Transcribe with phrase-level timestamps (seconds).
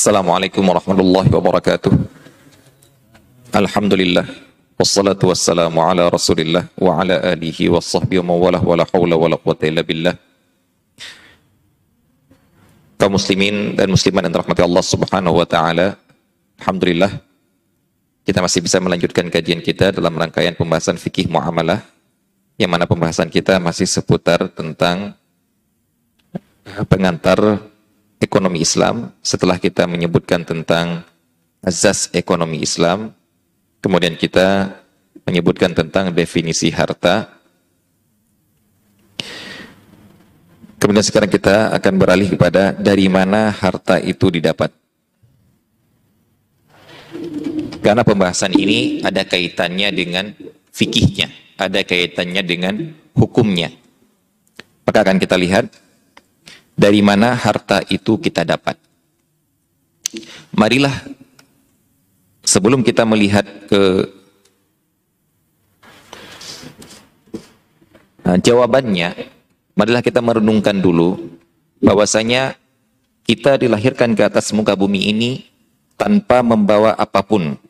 [0.00, 1.92] Assalamualaikum warahmatullahi wabarakatuh.
[3.52, 4.24] Alhamdulillah.
[4.80, 9.28] Wassalatu wassalamu ala rasulillah wa ala alihi wa sahbihi wa mawalah wa la hawla wa
[9.28, 10.16] la quwata illa billah.
[12.96, 16.00] Kaum muslimin dan muslimat yang dirahmati Allah subhanahu wa ta'ala.
[16.64, 17.20] Alhamdulillah.
[18.24, 21.84] Kita masih bisa melanjutkan kajian kita dalam rangkaian pembahasan fikih muamalah.
[22.56, 25.12] Yang mana pembahasan kita masih seputar tentang
[26.88, 27.68] pengantar
[28.20, 31.02] ekonomi Islam setelah kita menyebutkan tentang
[31.64, 33.16] azas ekonomi Islam
[33.80, 34.76] kemudian kita
[35.26, 37.40] menyebutkan tentang definisi harta.
[40.80, 44.72] Kemudian sekarang kita akan beralih kepada dari mana harta itu didapat.
[47.84, 50.32] Karena pembahasan ini ada kaitannya dengan
[50.72, 52.74] fikihnya ada kaitannya dengan
[53.12, 53.68] hukumnya.
[54.88, 55.68] Maka akan kita lihat
[56.80, 58.80] dari mana harta itu kita dapat.
[60.56, 60.96] Marilah
[62.40, 64.08] sebelum kita melihat ke
[68.24, 69.12] nah, jawabannya,
[69.76, 71.20] marilah kita merenungkan dulu
[71.84, 72.56] bahwasanya
[73.28, 75.44] kita dilahirkan ke atas muka bumi ini
[76.00, 77.60] tanpa membawa apa pun.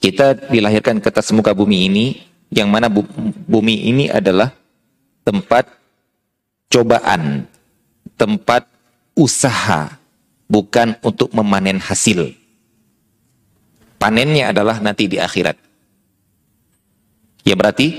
[0.00, 2.06] Kita dilahirkan ke atas muka bumi ini
[2.48, 4.56] yang mana bumi ini adalah
[5.28, 5.68] tempat
[6.72, 7.44] cobaan,
[8.16, 8.64] tempat
[9.12, 10.00] usaha,
[10.48, 12.32] bukan untuk memanen hasil.
[14.00, 15.60] Panennya adalah nanti di akhirat.
[17.44, 17.92] Ya berarti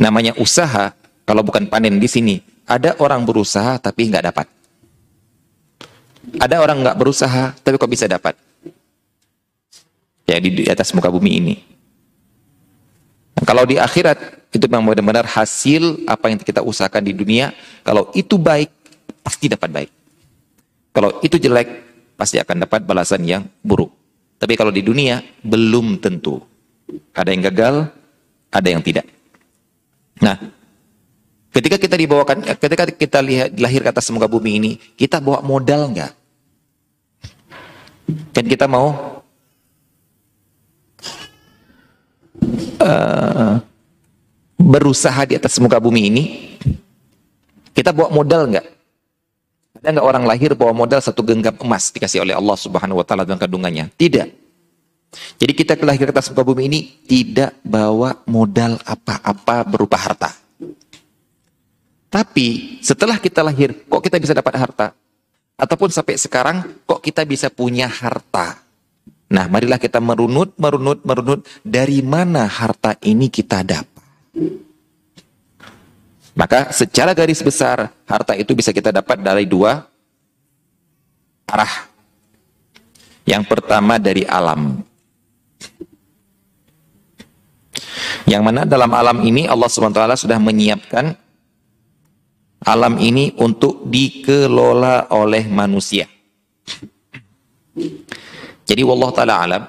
[0.00, 0.96] namanya usaha,
[1.28, 4.48] kalau bukan panen di sini, ada orang berusaha tapi nggak dapat.
[6.40, 8.32] Ada orang nggak berusaha tapi kok bisa dapat?
[10.24, 11.54] Ya di, di atas muka bumi ini.
[13.40, 17.56] Kalau di akhirat itu memang benar-benar hasil apa yang kita usahakan di dunia.
[17.80, 18.68] Kalau itu baik,
[19.24, 19.90] pasti dapat baik.
[20.92, 21.68] Kalau itu jelek,
[22.20, 23.88] pasti akan dapat balasan yang buruk.
[24.36, 26.36] Tapi kalau di dunia, belum tentu.
[27.16, 27.88] Ada yang gagal,
[28.52, 29.08] ada yang tidak.
[30.20, 30.36] Nah,
[31.56, 35.88] ketika kita dibawakan, ketika kita lihat lahir ke atas muka bumi ini, kita bawa modal
[35.88, 36.12] enggak?
[38.36, 39.21] Kan kita mau
[42.82, 43.54] uh,
[44.58, 46.24] berusaha di atas muka bumi ini,
[47.70, 48.66] kita bawa modal enggak?
[49.78, 53.22] Ada enggak orang lahir bawa modal satu genggam emas dikasih oleh Allah Subhanahu wa taala
[53.22, 53.90] dengan kandungannya?
[53.94, 54.28] Tidak.
[55.12, 60.32] Jadi kita lahir ke atas muka bumi ini tidak bawa modal apa-apa berupa harta.
[62.12, 64.92] Tapi setelah kita lahir, kok kita bisa dapat harta?
[65.56, 68.60] Ataupun sampai sekarang, kok kita bisa punya harta?
[69.32, 74.04] Nah, marilah kita merunut, merunut, merunut dari mana harta ini kita dapat.
[76.36, 79.88] Maka secara garis besar harta itu bisa kita dapat dari dua
[81.48, 81.88] arah.
[83.24, 84.84] Yang pertama dari alam.
[88.28, 91.16] Yang mana dalam alam ini Allah SWT sudah menyiapkan
[92.64, 96.04] alam ini untuk dikelola oleh manusia.
[98.66, 99.62] Jadi wallah taala alam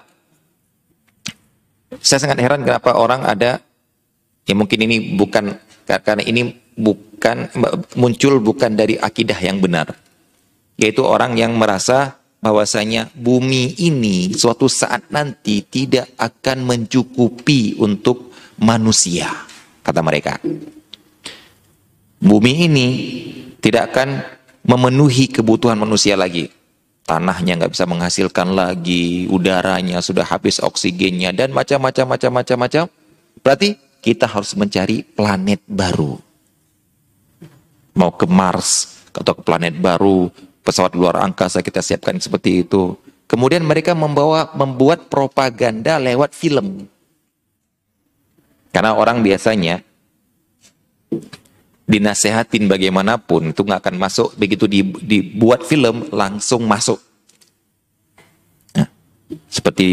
[2.02, 3.62] saya sangat heran kenapa orang ada
[4.44, 5.56] Ya mungkin ini bukan
[5.88, 7.48] karena ini bukan
[7.96, 9.96] muncul bukan dari akidah yang benar.
[10.76, 19.32] Yaitu orang yang merasa bahwasanya bumi ini suatu saat nanti tidak akan mencukupi untuk manusia,
[19.80, 20.44] kata mereka.
[22.20, 22.88] Bumi ini
[23.64, 24.28] tidak akan
[24.68, 26.52] memenuhi kebutuhan manusia lagi.
[27.04, 32.84] Tanahnya nggak bisa menghasilkan lagi, udaranya sudah habis oksigennya dan macam-macam macam-macam macam.
[33.44, 36.16] Berarti kita harus mencari planet baru.
[38.00, 40.32] Mau ke Mars atau ke planet baru,
[40.64, 42.96] pesawat luar angkasa kita siapkan seperti itu.
[43.28, 46.88] Kemudian mereka membawa membuat propaganda lewat film.
[48.72, 49.84] Karena orang biasanya
[51.84, 54.68] dinasehatin bagaimanapun itu nggak akan masuk begitu
[55.04, 57.00] dibuat film langsung masuk.
[58.76, 58.88] Nah,
[59.52, 59.92] seperti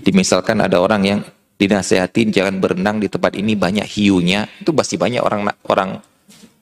[0.00, 1.20] dimisalkan ada orang yang
[1.60, 5.90] dinasehatin jangan berenang di tempat ini banyak hiunya, itu pasti banyak orang orang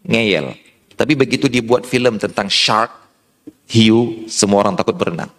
[0.02, 0.58] ngeyel.
[0.99, 2.90] Tapi begitu dibuat film tentang shark,
[3.70, 5.31] hiu, semua orang takut berenang.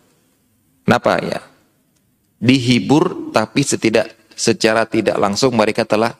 [0.87, 1.43] Kenapa ya?
[2.39, 6.15] Dihibur tapi setidak secara tidak langsung mereka telah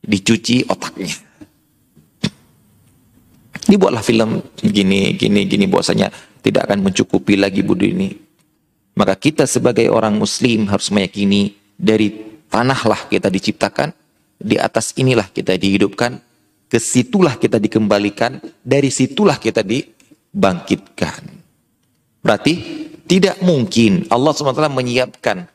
[0.00, 1.12] dicuci otaknya.
[3.66, 8.08] Dibuatlah film gini, gini, gini bahwasanya tidak akan mencukupi lagi budi ini.
[8.94, 12.14] Maka kita sebagai orang muslim harus meyakini dari
[12.46, 13.90] tanahlah kita diciptakan,
[14.38, 16.22] di atas inilah kita dihidupkan,
[16.70, 19.82] ke situlah kita dikembalikan, dari situlah kita di,
[20.30, 21.26] bangkitkan.
[22.22, 22.54] Berarti
[23.06, 25.46] tidak mungkin Allah SWT menyiapkan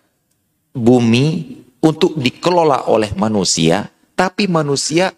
[0.71, 5.11] bumi untuk dikelola oleh manusia, tapi manusia,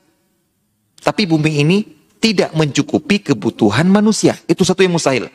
[1.03, 1.77] tapi bumi ini
[2.23, 4.39] tidak mencukupi kebutuhan manusia.
[4.47, 5.27] Itu satu yang mustahil.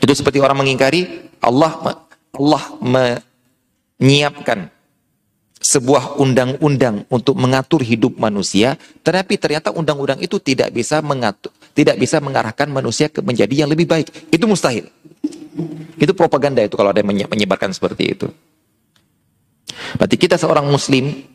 [0.00, 2.00] Itu seperti orang mengingkari Allah
[2.32, 2.64] Allah
[4.00, 4.72] menyiapkan
[5.60, 12.16] sebuah undang-undang untuk mengatur hidup manusia, tetapi ternyata undang-undang itu tidak bisa mengatur, tidak bisa
[12.16, 14.32] mengarahkan manusia ke menjadi yang lebih baik.
[14.32, 14.88] Itu mustahil.
[16.00, 18.32] Itu propaganda itu kalau ada yang menyebarkan seperti itu.
[20.00, 21.28] Berarti kita seorang muslim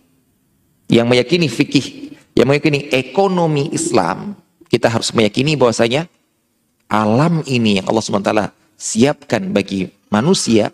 [0.90, 4.36] yang meyakini fikih, yang meyakini ekonomi Islam,
[4.68, 6.12] kita harus meyakini bahwasanya
[6.92, 8.32] alam ini yang Allah SWT
[8.76, 10.70] siapkan bagi manusia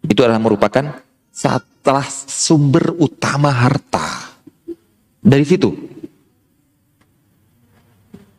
[0.00, 4.32] itu adalah merupakan setelah sumber utama harta.
[5.20, 5.68] Dari situ.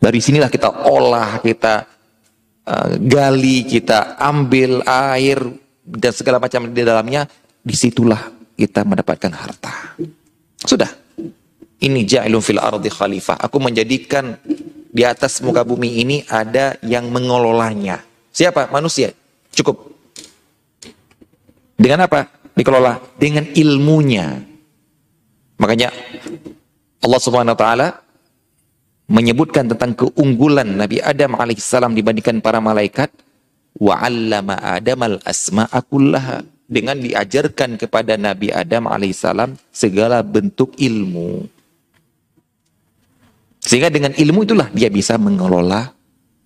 [0.01, 1.85] Dari sinilah kita olah, kita
[2.65, 5.37] uh, gali, kita ambil air
[5.85, 7.29] dan segala macam di dalamnya.
[7.61, 9.93] Di situlah kita mendapatkan harta.
[10.65, 11.00] Sudah.
[11.81, 13.41] Ini ja'ilun fil ardi khalifah.
[13.41, 14.37] Aku menjadikan
[14.91, 18.05] di atas muka bumi ini ada yang mengelolanya.
[18.29, 18.69] Siapa?
[18.69, 19.09] Manusia.
[19.49, 19.89] Cukup.
[21.81, 22.41] Dengan apa?
[22.55, 24.37] dikelola dengan ilmunya.
[25.57, 25.93] Makanya
[27.01, 27.87] Allah Subhanahu wa taala
[29.11, 33.11] menyebutkan tentang keunggulan Nabi Adam alaihissalam dibandingkan para malaikat
[33.77, 41.60] wa 'allama Adam al-asma'a kullaha dengan diajarkan kepada Nabi Adam alaihissalam segala bentuk ilmu.
[43.61, 45.93] Sehingga dengan ilmu itulah dia bisa mengelola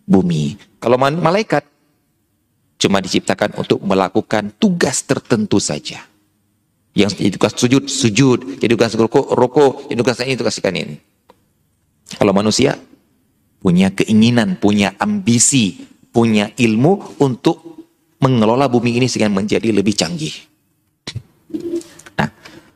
[0.04, 0.60] bumi.
[0.84, 1.64] Kalau malaikat
[2.76, 6.04] cuma diciptakan untuk melakukan tugas tertentu saja.
[6.96, 8.40] Yang jadi tugas sujud, sujud.
[8.60, 9.74] Jadi tugas rokok, rokok.
[9.92, 10.96] Jadi tugas ini, tugas ini.
[12.20, 12.76] Kalau manusia
[13.60, 17.64] punya keinginan, punya ambisi, punya ilmu untuk
[18.22, 20.36] mengelola bumi ini sehingga menjadi lebih canggih.
[22.16, 22.30] Nah,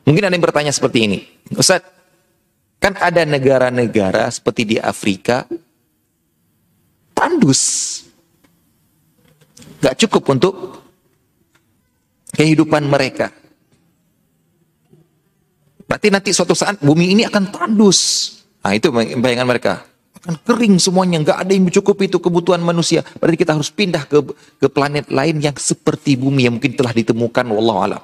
[0.04, 1.18] mungkin ada yang bertanya seperti ini.
[1.56, 1.80] Ustaz,
[2.80, 5.44] kan ada negara-negara seperti di Afrika
[7.12, 7.62] tandus
[9.80, 10.54] Gak cukup untuk
[12.36, 13.32] kehidupan mereka.
[15.88, 18.30] Berarti nanti suatu saat bumi ini akan tandus.
[18.60, 19.82] Nah itu bayangan mereka.
[20.20, 23.00] Akan kering semuanya, nggak ada yang mencukupi itu kebutuhan manusia.
[23.16, 24.20] Berarti kita harus pindah ke
[24.60, 27.48] ke planet lain yang seperti bumi yang mungkin telah ditemukan.
[27.48, 27.96] Wallahu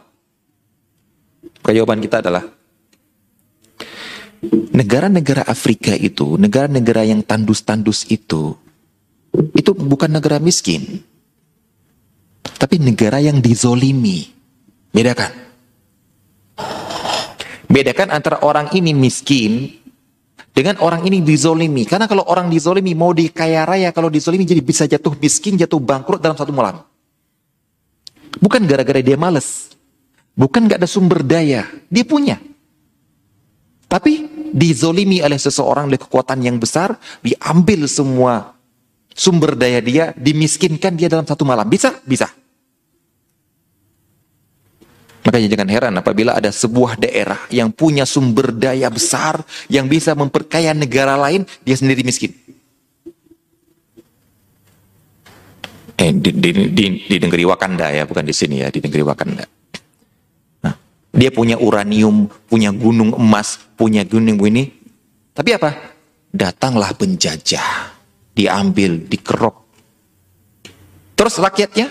[1.66, 2.48] Jawaban kita adalah
[4.72, 8.54] negara-negara Afrika itu, negara-negara yang tandus-tandus itu,
[9.52, 11.00] itu bukan negara miskin.
[12.56, 14.32] Tapi negara yang dizolimi.
[14.94, 15.32] Bedakan.
[17.66, 19.68] Bedakan antara orang ini miskin
[20.56, 21.84] dengan orang ini dizolimi.
[21.84, 26.22] Karena kalau orang dizolimi mau dikaya raya, kalau dizolimi jadi bisa jatuh miskin, jatuh bangkrut
[26.22, 26.80] dalam satu malam.
[28.40, 29.72] Bukan gara-gara dia males.
[30.36, 31.64] Bukan gak ada sumber daya.
[31.88, 32.36] Dia punya.
[33.88, 38.56] Tapi dizolimi oleh seseorang oleh kekuatan yang besar, diambil semua
[39.16, 41.64] sumber daya dia, dimiskinkan dia dalam satu malam.
[41.64, 41.96] Bisa?
[42.04, 42.28] Bisa.
[45.26, 50.70] Makanya jangan heran apabila ada sebuah daerah yang punya sumber daya besar yang bisa memperkaya
[50.70, 52.30] negara lain, dia sendiri miskin.
[55.96, 59.55] Eh, di, di, di, di negeri Wakanda ya, bukan di sini ya, di negeri Wakanda.
[61.16, 64.68] Dia punya uranium, punya gunung emas, punya gunung ini.
[65.32, 65.72] Tapi apa?
[66.28, 67.96] Datanglah penjajah,
[68.36, 69.56] diambil, dikerok.
[71.16, 71.88] Terus rakyatnya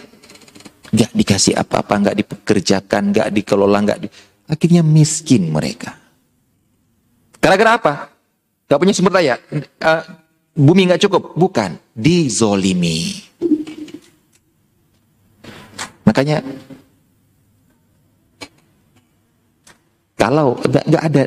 [0.94, 4.08] nggak dikasih apa-apa, nggak dipekerjakan, nggak dikelola, nggak di...
[4.46, 5.98] akhirnya miskin mereka.
[7.42, 7.94] Gara-gara apa?
[8.66, 10.02] Gak punya sumber daya, uh,
[10.58, 13.22] bumi nggak cukup, bukan dizolimi.
[16.06, 16.42] Makanya
[20.16, 21.24] kalau nggak ada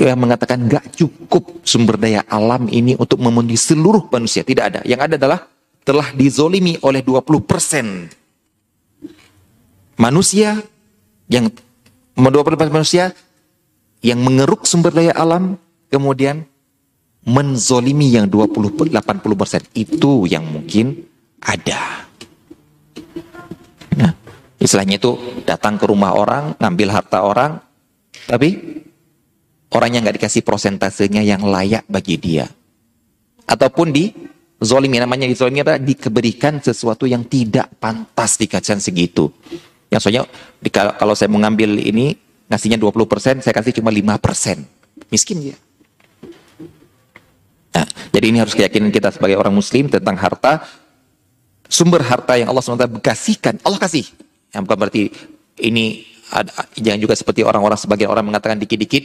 [0.00, 4.80] yang mengatakan nggak cukup sumber daya alam ini untuk memenuhi seluruh manusia, tidak ada.
[4.88, 5.40] Yang ada adalah
[5.84, 8.08] telah dizolimi oleh 20 persen
[10.00, 10.60] manusia
[11.28, 11.48] yang
[12.16, 13.12] 20% manusia
[14.00, 15.56] yang mengeruk sumber daya alam
[15.92, 16.44] kemudian
[17.24, 21.04] menzolimi yang 20 80% itu yang mungkin
[21.40, 22.09] ada.
[24.70, 27.58] Istilahnya itu datang ke rumah orang, ngambil harta orang,
[28.30, 28.54] tapi
[29.74, 32.46] orang yang nggak dikasih prosentasenya yang layak bagi dia.
[33.50, 34.14] Ataupun di
[34.62, 35.74] zolimi, namanya di zolimi apa?
[35.74, 39.34] Dikeberikan sesuatu yang tidak pantas dikasih segitu.
[39.90, 40.30] Yang soalnya
[40.94, 42.14] kalau saya mengambil ini
[42.46, 44.62] ngasihnya 20%, saya kasih cuma 5%.
[45.10, 45.58] Miskin dia.
[47.74, 50.62] Nah, jadi ini harus keyakinan kita sebagai orang muslim tentang harta.
[51.66, 54.29] Sumber harta yang Allah SWT kasihkan, Allah kasih.
[54.50, 55.02] Yang bukan berarti
[55.62, 59.02] ini ada, jangan juga seperti orang-orang sebagian orang mengatakan dikit-dikit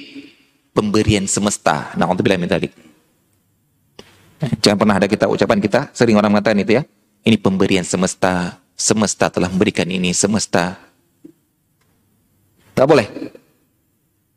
[0.74, 1.94] pemberian semesta.
[1.98, 2.60] Nah, untuk bilang minta
[4.62, 6.84] Jangan pernah ada kita ucapan kita, sering orang mengatakan itu ya.
[7.25, 10.78] Ini pemberian semesta, semesta telah memberikan ini, semesta.
[12.75, 13.08] Tak boleh.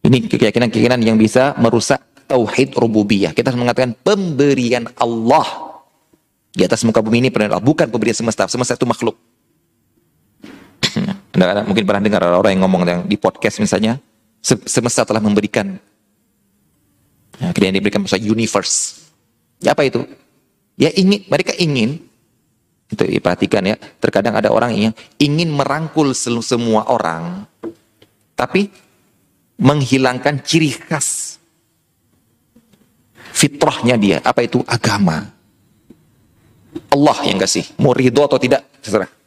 [0.09, 2.01] Ini keyakinan-keyakinan yang bisa merusak
[2.31, 3.37] tauhid rububiyah.
[3.37, 5.45] Kita harus mengatakan pemberian Allah
[6.55, 8.49] di atas muka bumi ini pemberian Allah, bukan pemberian semesta.
[8.49, 9.19] Semesta itu makhluk.
[11.39, 14.01] Anda mungkin pernah dengar orang yang ngomong yang di podcast misalnya,
[14.43, 15.79] semesta telah memberikan.
[17.39, 19.07] Ya, yang diberikan maksud universe.
[19.63, 20.03] Ya apa itu?
[20.75, 22.03] Ya ingin, mereka ingin
[22.89, 27.45] itu perhatikan ya, terkadang ada orang yang ingin merangkul semua orang,
[28.33, 28.73] tapi
[29.61, 31.37] menghilangkan ciri khas
[33.39, 34.19] fitrahnya dia.
[34.25, 34.65] Apa itu?
[34.65, 35.29] Agama.
[36.89, 37.67] Allah yang kasih.
[37.79, 39.18] Mau ridho atau tidak, terserah.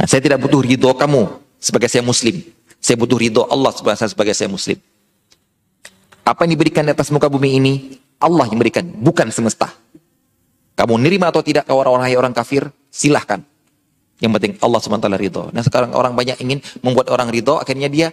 [0.00, 1.28] Nah, saya tidak butuh ridho kamu
[1.60, 2.40] sebagai saya muslim.
[2.80, 4.80] Saya butuh ridho Allah sebagai saya muslim.
[6.24, 7.72] Apa yang diberikan di atas muka bumi ini,
[8.16, 9.68] Allah yang berikan, bukan semesta.
[10.72, 13.44] Kamu nerima atau tidak ke orang-orang orang kafir, silahkan.
[14.24, 15.52] Yang penting Allah SWT ridho.
[15.52, 18.08] Nah sekarang orang banyak ingin membuat orang ridho, akhirnya dia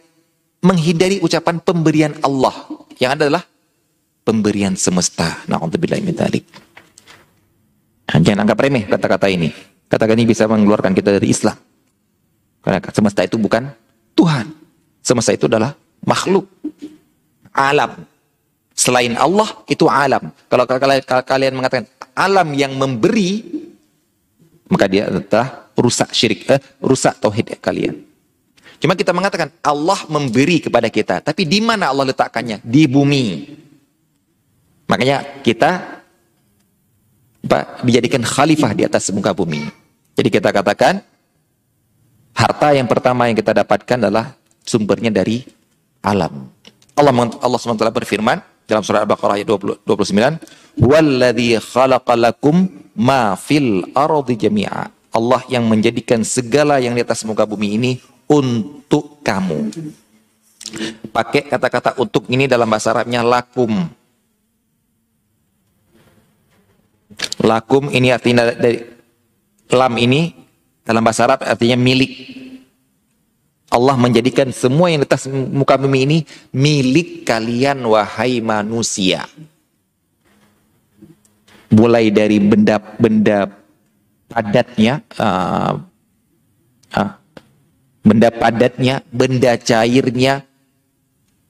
[0.60, 2.68] menghindari ucapan pemberian Allah.
[3.00, 3.44] Yang adalah
[4.28, 5.48] pemberian semesta.
[5.48, 6.44] Na'udzubillah min dzalik.
[8.12, 9.52] Nah, jangan anggap remeh kata-kata ini.
[9.88, 11.56] Kata-kata ini bisa mengeluarkan kita dari Islam.
[12.64, 13.70] Karena semesta itu bukan
[14.18, 14.52] Tuhan.
[15.02, 15.74] Semesta itu adalah
[16.04, 16.46] makhluk.
[17.56, 18.04] Alam.
[18.78, 20.30] Selain Allah itu alam.
[20.52, 20.66] Kalau
[21.26, 23.42] kalian mengatakan alam yang memberi,
[24.70, 27.98] maka dia adalah rusak syirik, eh, rusak tauhid kalian.
[28.78, 32.62] Cuma kita mengatakan Allah memberi kepada kita, tapi di mana Allah letakkannya?
[32.62, 33.58] Di bumi.
[34.86, 35.98] Makanya kita
[37.48, 39.66] Pak, dijadikan khalifah di atas muka bumi.
[40.20, 41.00] Jadi kita katakan
[42.38, 45.42] harta yang pertama yang kita dapatkan adalah sumbernya dari
[46.06, 46.54] alam.
[46.94, 48.38] Allah Allah SWT berfirman
[48.70, 50.38] dalam surah Al-Baqarah ayat 20, 29,
[50.78, 57.74] "Walladzi khalaqalakum ma fil ardi jami'a." Allah yang menjadikan segala yang di atas muka bumi
[57.74, 57.92] ini
[58.30, 59.74] untuk kamu.
[61.10, 63.72] Pakai kata-kata untuk ini dalam bahasa Arabnya lakum.
[67.42, 68.84] Lakum ini artinya dari
[69.74, 70.37] lam ini
[70.88, 72.12] dalam bahasa Arab artinya milik.
[73.68, 76.18] Allah menjadikan semua yang di atas muka bumi ini
[76.56, 79.28] milik kalian wahai manusia.
[81.68, 83.52] Mulai dari benda-benda
[84.32, 85.76] padatnya, uh,
[86.96, 87.12] uh,
[88.08, 90.48] benda padatnya, benda cairnya,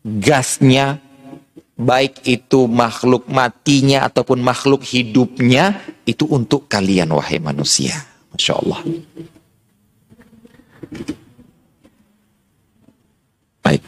[0.02, 0.98] gasnya,
[1.78, 5.78] baik itu makhluk matinya ataupun makhluk hidupnya,
[6.10, 8.17] itu untuk kalian wahai manusia.
[8.38, 8.80] Masya Allah.
[13.66, 13.82] Baik.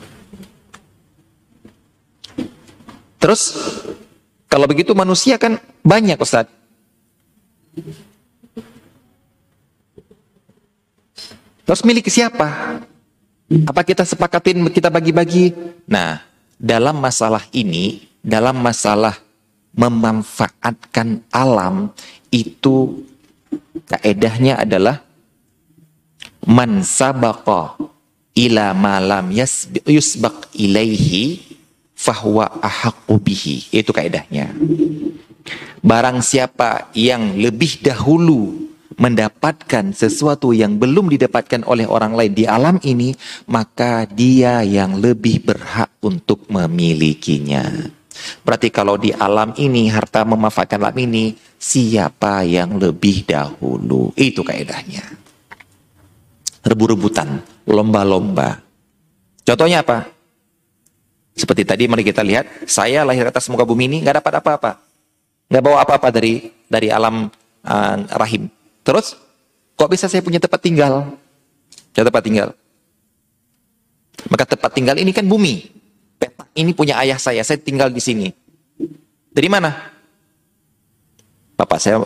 [3.22, 3.42] Terus,
[4.50, 6.50] kalau begitu manusia kan banyak Ustaz.
[11.70, 12.82] Terus milik siapa?
[13.70, 15.54] Apa kita sepakatin, kita bagi-bagi?
[15.86, 16.26] Nah,
[16.58, 19.14] dalam masalah ini, dalam masalah
[19.78, 21.94] memanfaatkan alam
[22.34, 23.06] itu
[23.90, 25.02] kaedahnya adalah
[26.46, 27.78] man sabaqa
[28.38, 29.34] ila malam
[29.86, 31.42] yusbaq ilaihi
[32.00, 33.56] fahuwa ahaqqu bihi.
[33.76, 34.56] Itu kaedahnya.
[35.84, 42.80] Barang siapa yang lebih dahulu mendapatkan sesuatu yang belum didapatkan oleh orang lain di alam
[42.84, 43.16] ini,
[43.48, 47.96] maka dia yang lebih berhak untuk memilikinya.
[48.44, 54.12] Berarti kalau di alam ini, harta memanfaatkan alam ini, siapa yang lebih dahulu?
[54.16, 55.04] Itu kaidahnya.
[56.64, 58.60] Rebut-rebutan, lomba-lomba.
[59.44, 60.06] Contohnya apa?
[61.34, 64.72] Seperti tadi mari kita lihat, saya lahir atas muka bumi ini nggak dapat apa-apa.
[65.48, 67.32] Nggak bawa apa-apa dari dari alam
[67.64, 68.52] uh, rahim.
[68.84, 69.16] Terus,
[69.80, 71.16] kok bisa saya punya tempat tinggal?
[71.96, 72.52] Ya tempat tinggal.
[74.28, 75.79] Maka tempat tinggal ini kan bumi.
[76.20, 78.28] Petak ini punya ayah saya, saya tinggal di sini.
[79.32, 79.72] Dari mana?
[81.56, 82.04] Bapak saya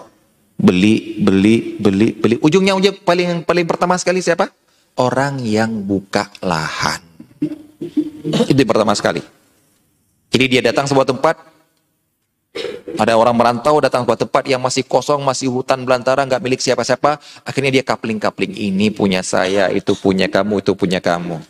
[0.54, 2.36] beli, beli, beli, beli.
[2.40, 4.54] Ujungnya ujung paling paling pertama sekali siapa?
[4.94, 7.02] Orang yang buka lahan.
[8.48, 9.26] Itu yang pertama sekali.
[10.34, 11.36] Jadi dia datang sebuah tempat,
[12.98, 17.18] ada orang merantau datang ke tempat yang masih kosong, masih hutan belantara, nggak milik siapa-siapa.
[17.46, 18.54] Akhirnya dia kapling-kapling.
[18.54, 21.42] Ini punya saya, itu punya kamu, itu punya kamu.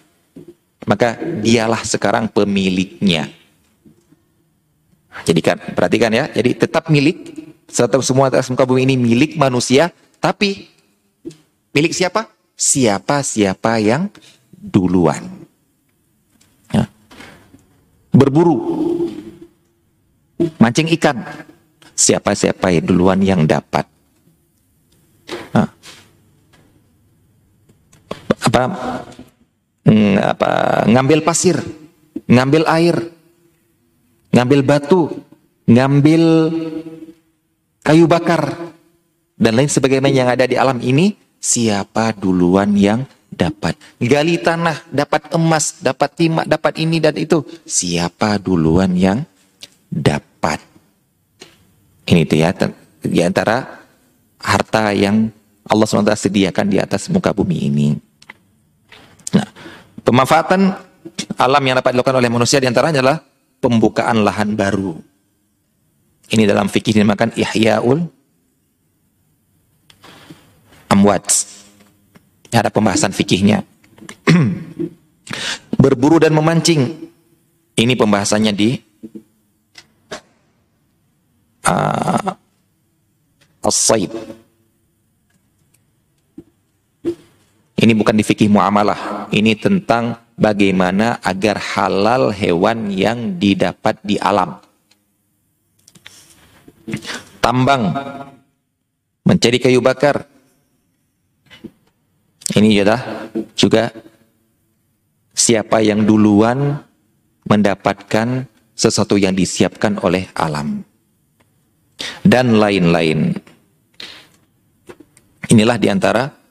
[0.84, 3.32] Maka dialah sekarang pemiliknya.
[5.24, 7.32] Jadi kan perhatikan ya, jadi tetap milik
[7.70, 10.68] serta semua atas muka bumi ini milik manusia, tapi
[11.72, 12.28] milik siapa?
[12.58, 14.10] Siapa-siapa yang
[14.52, 15.26] duluan.
[16.74, 16.90] Ya.
[18.10, 18.58] Berburu,
[20.58, 21.22] mancing ikan,
[21.94, 23.86] siapa-siapa yang duluan yang dapat.
[25.54, 25.70] Nah.
[28.44, 28.62] Apa,
[29.88, 30.52] mm, apa
[30.88, 31.58] ngambil pasir,
[32.28, 32.96] ngambil air,
[34.34, 35.12] ngambil batu,
[35.68, 36.24] ngambil
[37.84, 38.74] kayu bakar
[39.36, 45.34] dan lain sebagainya yang ada di alam ini, siapa duluan yang dapat gali tanah, dapat
[45.34, 49.26] emas, dapat timah, dapat ini dan itu, siapa duluan yang
[49.90, 50.62] dapat.
[52.04, 52.52] Ini dia
[53.04, 53.84] di antara
[54.40, 55.32] harta yang
[55.64, 57.88] Allah SWT sediakan di atas muka bumi ini.
[60.04, 60.62] Pemanfaatan
[61.40, 63.18] alam yang dapat dilakukan oleh manusia di antaranya adalah
[63.64, 65.00] pembukaan lahan baru.
[66.28, 68.00] Ini dalam fikih dinamakan ihya'ul
[70.92, 71.26] amwat.
[72.54, 73.66] Ada pembahasan fikihnya.
[75.82, 77.10] Berburu dan memancing.
[77.74, 78.78] Ini pembahasannya di
[81.66, 82.32] uh,
[83.66, 84.14] as-said.
[87.84, 89.28] Ini bukan di fikih muamalah.
[89.28, 94.56] Ini tentang bagaimana agar halal hewan yang didapat di alam.
[97.44, 97.92] Tambang,
[99.28, 100.24] mencari kayu bakar.
[102.56, 103.92] Ini adalah juga
[105.36, 106.80] siapa yang duluan
[107.44, 110.88] mendapatkan sesuatu yang disiapkan oleh alam
[112.24, 113.36] dan lain-lain.
[115.52, 116.43] Inilah di antara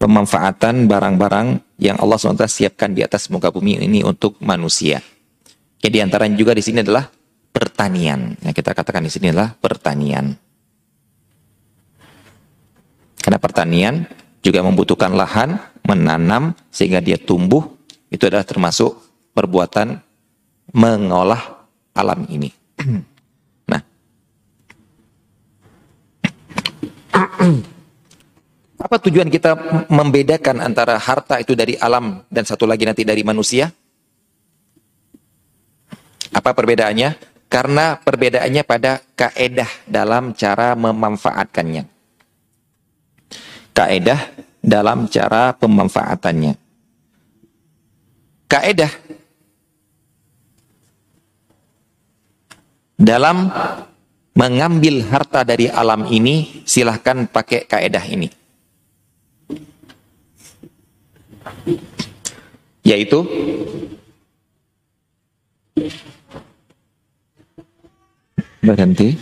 [0.00, 5.04] pemanfaatan barang-barang yang Allah SWT siapkan di atas muka bumi ini untuk manusia.
[5.84, 7.04] Ya di antaranya juga di sini adalah
[7.52, 8.40] pertanian.
[8.40, 10.32] Yang kita katakan di sini adalah pertanian.
[13.20, 14.08] Karena pertanian
[14.40, 17.60] juga membutuhkan lahan, menanam sehingga dia tumbuh.
[18.08, 18.96] Itu adalah termasuk
[19.36, 20.00] perbuatan
[20.72, 22.48] mengolah alam ini.
[28.90, 29.54] Apa tujuan kita
[29.86, 33.70] membedakan antara harta itu dari alam dan satu lagi nanti dari manusia?
[36.34, 37.14] Apa perbedaannya?
[37.46, 41.86] Karena perbedaannya pada kaedah dalam cara memanfaatkannya.
[43.78, 44.20] Kaedah
[44.58, 46.58] dalam cara pemanfaatannya.
[48.50, 48.90] Kaedah
[52.98, 53.54] dalam
[54.34, 58.39] mengambil harta dari alam ini, silahkan pakai kaedah ini.
[62.84, 63.22] Yaitu
[68.60, 69.16] berhenti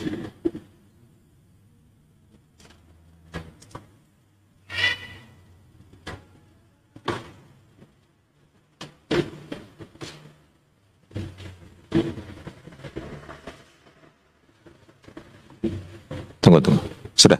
[16.49, 16.81] Tunggu, tunggu.
[17.13, 17.37] Sudah.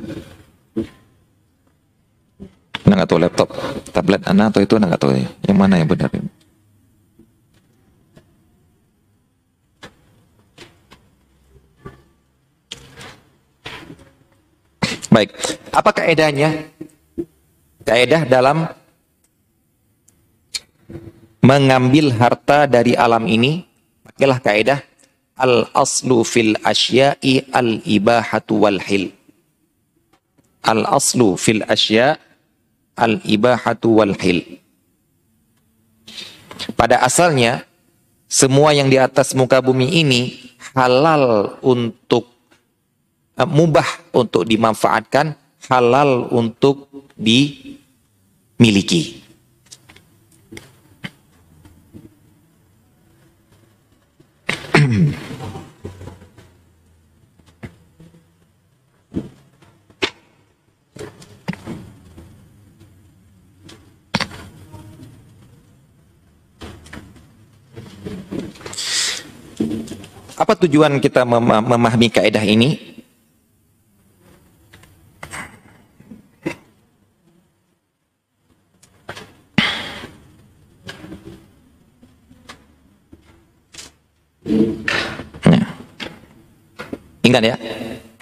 [2.89, 3.49] Anda nggak tahu laptop,
[3.93, 5.29] tablet Anda atau itu Anda nggak tahu ya.
[5.45, 6.09] Yang mana yang benar?
[15.13, 15.37] Baik,
[15.69, 16.65] apa kaedahnya?
[17.85, 18.73] Kaedah dalam
[21.45, 23.69] mengambil harta dari alam ini,
[24.01, 24.81] pakailah kaedah
[25.37, 29.13] al aslu fil asya'i al ibahatu wal hil.
[30.65, 32.28] Al aslu fil asya'
[32.99, 34.59] al ibahatu wal hil.
[36.75, 37.63] Pada asalnya
[38.27, 42.27] semua yang di atas muka bumi ini halal untuk
[43.39, 45.35] uh, mubah untuk dimanfaatkan,
[45.71, 49.23] halal untuk dimiliki.
[70.39, 72.79] Apa tujuan kita mem memahami kaidah ini?
[85.43, 85.67] Nah.
[87.27, 87.57] Ingat ya,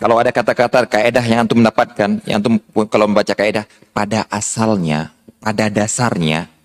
[0.01, 2.57] kalau ada kata-kata kaidah yang antum mendapatkan, yang antum
[2.89, 6.56] kalau membaca kaidah pada asalnya, pada dasarnya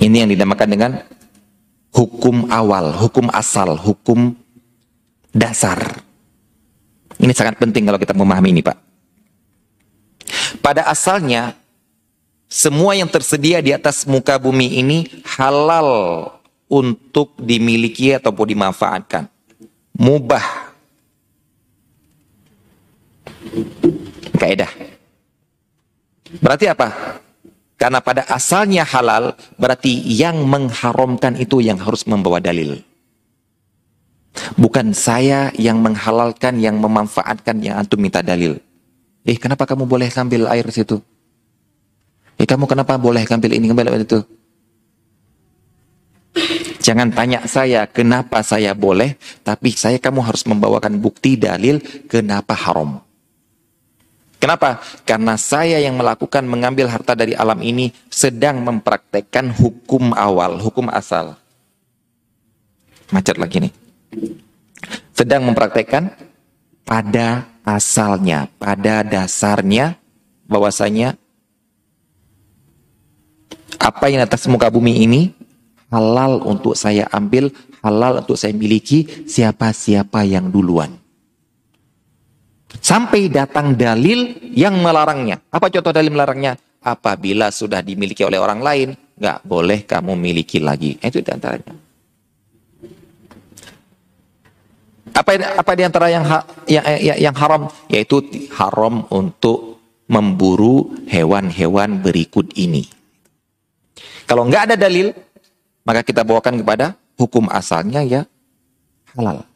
[0.00, 0.92] Ini yang dinamakan dengan
[1.94, 4.34] hukum awal, hukum asal, hukum
[5.30, 6.02] dasar.
[7.20, 8.78] Ini sangat penting kalau kita memahami ini, Pak.
[10.58, 11.54] Pada asalnya,
[12.50, 14.98] semua yang tersedia di atas muka bumi ini
[15.38, 16.30] halal
[16.70, 19.30] untuk dimiliki ataupun dimanfaatkan.
[19.94, 20.74] Mubah.
[24.34, 24.70] Kaidah.
[26.42, 27.20] Berarti apa?
[27.84, 32.80] Karena pada asalnya halal, berarti yang mengharamkan itu yang harus membawa dalil.
[34.56, 38.56] Bukan saya yang menghalalkan, yang memanfaatkan, yang antum minta dalil.
[39.28, 40.96] Eh, kenapa kamu boleh ambil air situ?
[42.40, 44.24] Eh, kamu kenapa boleh ambil ini, ambil itu?
[46.80, 53.03] Jangan tanya saya kenapa saya boleh, tapi saya kamu harus membawakan bukti dalil kenapa haram.
[54.38, 54.82] Kenapa?
[55.08, 61.38] Karena saya yang melakukan mengambil harta dari alam ini sedang mempraktekkan hukum awal, hukum asal.
[63.08, 63.72] Macet lagi nih.
[65.14, 66.12] Sedang mempraktekkan
[66.84, 69.96] pada asalnya, pada dasarnya
[70.44, 71.16] bahwasanya
[73.80, 75.32] apa yang atas muka bumi ini
[75.92, 81.03] halal untuk saya ambil, halal untuk saya miliki siapa-siapa yang duluan.
[82.78, 85.40] Sampai datang dalil yang melarangnya.
[85.50, 86.58] Apa contoh dalil melarangnya?
[86.84, 91.00] Apabila sudah dimiliki oleh orang lain, nggak boleh kamu miliki lagi.
[91.00, 91.74] Itu di antaranya.
[95.14, 95.30] Apa
[95.62, 96.26] apa di antara yang
[96.66, 97.70] yang, yang, yang haram?
[97.86, 98.20] Yaitu
[98.52, 102.84] haram untuk memburu hewan-hewan berikut ini.
[104.28, 105.12] Kalau nggak ada dalil,
[105.84, 108.22] maka kita bawakan kepada hukum asalnya ya
[109.14, 109.46] halal.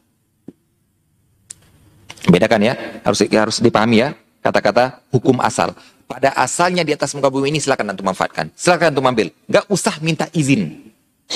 [2.29, 5.75] Bedakan ya, harus harus dipahami ya kata-kata hukum asal.
[6.09, 8.49] Pada asalnya di atas muka bumi ini silakan antum manfaatkan.
[8.57, 9.29] Silakan antum ambil.
[9.45, 10.89] Gak usah minta izin.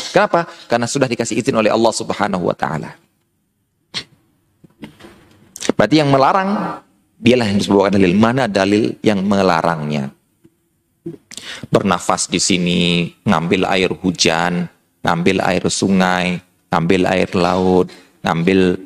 [0.10, 0.50] Kenapa?
[0.66, 2.98] Karena sudah dikasih izin oleh Allah Subhanahu wa taala.
[5.78, 6.82] Berarti yang melarang
[7.22, 8.12] dialah yang bawa dalil.
[8.18, 10.10] Mana dalil yang melarangnya?
[11.70, 14.66] Bernafas di sini, ngambil air hujan,
[15.06, 16.42] ngambil air sungai,
[16.74, 17.94] ngambil air laut,
[18.26, 18.80] ngambil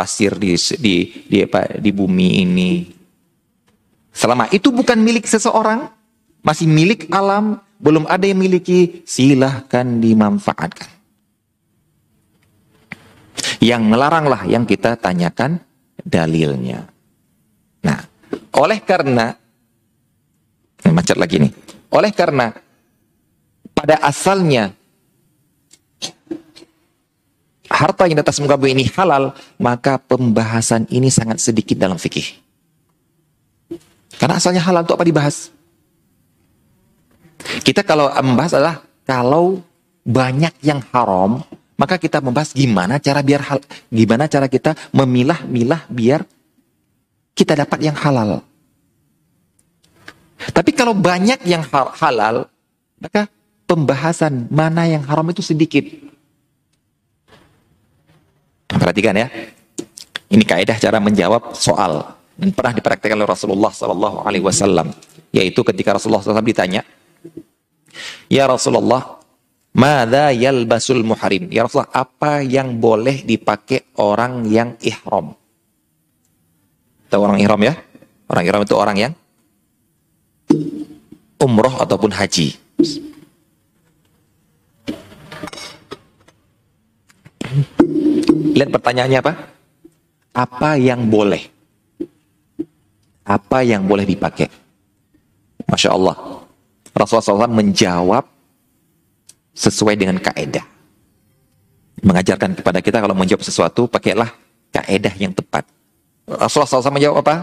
[0.00, 0.94] pasir di di
[1.28, 2.72] di apa di bumi ini.
[4.16, 5.92] Selama itu bukan milik seseorang,
[6.40, 10.88] masih milik alam, belum ada yang miliki, silahkan dimanfaatkan.
[13.60, 15.60] Yang melaranglah yang kita tanyakan
[16.00, 16.88] dalilnya.
[17.84, 18.00] Nah,
[18.56, 19.36] oleh karena
[20.88, 21.52] macet lagi nih.
[21.92, 22.56] Oleh karena
[23.76, 24.72] pada asalnya
[27.70, 29.30] harta yang di atas muka bumi ini halal,
[29.62, 32.26] maka pembahasan ini sangat sedikit dalam fikih.
[34.18, 35.54] Karena asalnya halal untuk apa dibahas?
[37.64, 39.62] Kita kalau membahas adalah kalau
[40.04, 41.40] banyak yang haram,
[41.78, 46.26] maka kita membahas gimana cara biar hal, gimana cara kita memilah-milah biar
[47.32, 48.44] kita dapat yang halal.
[50.52, 52.48] Tapi kalau banyak yang halal,
[53.00, 53.28] maka
[53.64, 55.86] pembahasan mana yang haram itu sedikit.
[58.70, 59.26] Perhatikan ya.
[60.30, 62.06] Ini kaidah cara menjawab soal
[62.38, 64.94] dan pernah dipraktikkan oleh Rasulullah Sallallahu Alaihi Wasallam.
[65.30, 66.82] Yaitu ketika Rasulullah SAW ditanya,
[68.26, 69.20] Ya Rasulullah,
[69.70, 71.46] Mada yalbasul muharim?
[71.54, 75.38] Ya Rasulullah, apa yang boleh dipakai orang yang ihram?
[77.06, 77.78] Tahu orang ihram ya?
[78.26, 79.12] Orang ihram itu orang yang
[81.38, 82.58] umroh ataupun haji.
[88.50, 89.32] Lihat pertanyaannya apa?
[90.34, 91.42] Apa yang boleh?
[93.26, 94.50] Apa yang boleh dipakai?
[95.70, 96.16] Masya Allah.
[96.90, 98.26] Rasulullah SAW menjawab
[99.54, 100.66] sesuai dengan kaedah.
[102.00, 104.34] Mengajarkan kepada kita kalau menjawab sesuatu, pakailah
[104.74, 105.68] kaedah yang tepat.
[106.26, 107.36] Rasulullah SAW menjawab apa?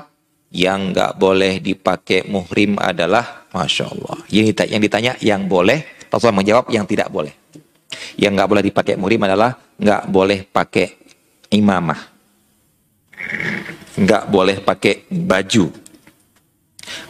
[0.52, 4.18] Yang nggak boleh dipakai muhrim adalah, Masya Allah.
[4.32, 7.32] Yang ditanya yang boleh, Rasulullah menjawab yang tidak boleh.
[8.18, 10.88] Yang nggak boleh dipakai muhrim adalah nggak boleh pakai
[11.54, 12.02] imamah.
[13.98, 15.66] Nggak boleh pakai baju.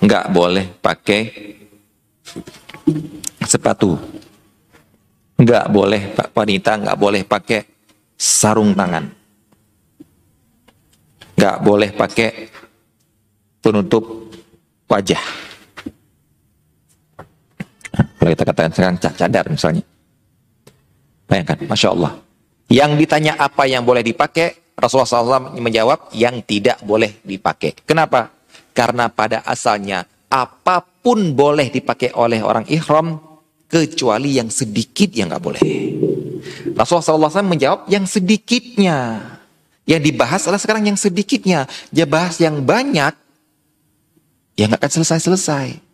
[0.04, 1.22] Nggak boleh pakai
[3.44, 3.98] sepatu.
[5.38, 7.62] Nggak boleh pak wanita nggak boleh pakai
[8.18, 9.06] sarung tangan.
[11.38, 12.30] Nggak boleh pakai
[13.62, 14.34] penutup
[14.90, 15.22] wajah.
[18.18, 19.86] Kalau kita katakan sekarang cadar misalnya.
[21.28, 22.12] Bayangkan, Masya Allah.
[22.68, 27.76] Yang ditanya apa yang boleh dipakai, Rasulullah SAW menjawab yang tidak boleh dipakai.
[27.84, 28.32] Kenapa?
[28.72, 33.18] Karena pada asalnya apa pun boleh dipakai oleh orang ihram
[33.68, 35.64] kecuali yang sedikit yang nggak boleh.
[36.76, 39.24] Rasulullah SAW menjawab yang sedikitnya.
[39.88, 41.66] Yang dibahas adalah sekarang yang sedikitnya.
[41.90, 43.16] Dia bahas yang banyak,
[44.60, 45.87] yang nggak akan selesai-selesai.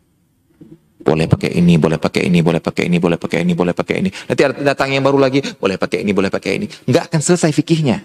[1.03, 4.09] Boleh pakai ini, boleh pakai ini, boleh pakai ini, boleh pakai ini, boleh pakai ini.
[4.09, 6.65] Nanti datang yang baru lagi, boleh pakai ini, boleh pakai ini.
[6.87, 7.99] Nggak akan selesai fikihnya.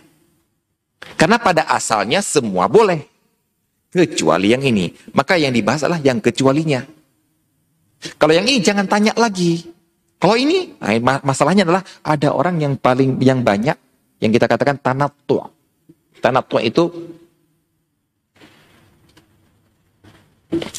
[1.15, 3.07] Karena pada asalnya semua boleh.
[3.89, 4.91] Kecuali yang ini.
[5.15, 6.83] Maka yang dibahas adalah yang kecualinya.
[8.19, 9.63] Kalau yang ini jangan tanya lagi.
[10.19, 13.79] Kalau ini, nah, masalahnya adalah ada orang yang paling yang banyak
[14.19, 15.47] yang kita katakan tanah tua.
[16.19, 16.91] Tanah tua itu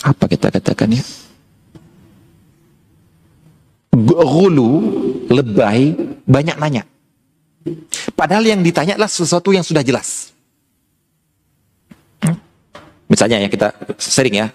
[0.04, 1.04] apa kita katakan ya?
[3.90, 4.70] Gulu,
[5.34, 5.98] lebay,
[6.30, 6.84] banyak nanya.
[8.14, 10.32] Padahal yang ditanya adalah sesuatu yang sudah jelas.
[13.10, 14.48] Misalnya ya kita sering ya.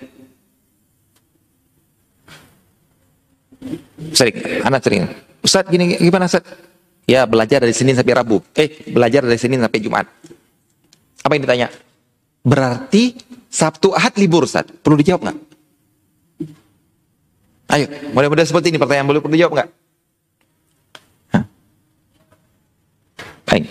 [4.14, 5.10] Sering, anak sering.
[5.42, 6.46] Ustaz gini gimana Ustaz?
[7.04, 8.40] Ya belajar dari Senin sampai Rabu.
[8.54, 10.06] Eh belajar dari Senin sampai Jumat.
[11.26, 11.68] Apa yang ditanya?
[12.46, 13.18] Berarti
[13.50, 14.70] Sabtu Ahad libur Ustaz.
[14.70, 15.38] Perlu dijawab nggak?
[17.72, 19.70] Ayo, mudah-mudahan seperti ini pertanyaan boleh perlu dijawab nggak?
[23.44, 23.64] Baik.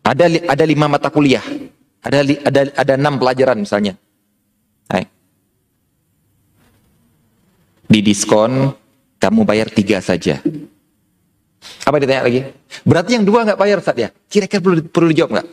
[0.00, 1.44] Ada ada lima mata kuliah.
[2.00, 3.94] Ada ada ada enam pelajaran misalnya.
[4.88, 5.08] Baik.
[7.84, 8.72] Di diskon
[9.20, 10.40] kamu bayar tiga saja.
[11.60, 12.40] Apa ditanya lagi?
[12.82, 14.08] Berarti yang dua nggak bayar saat ya?
[14.28, 15.48] Kira-kira perlu perlu dijawab nggak?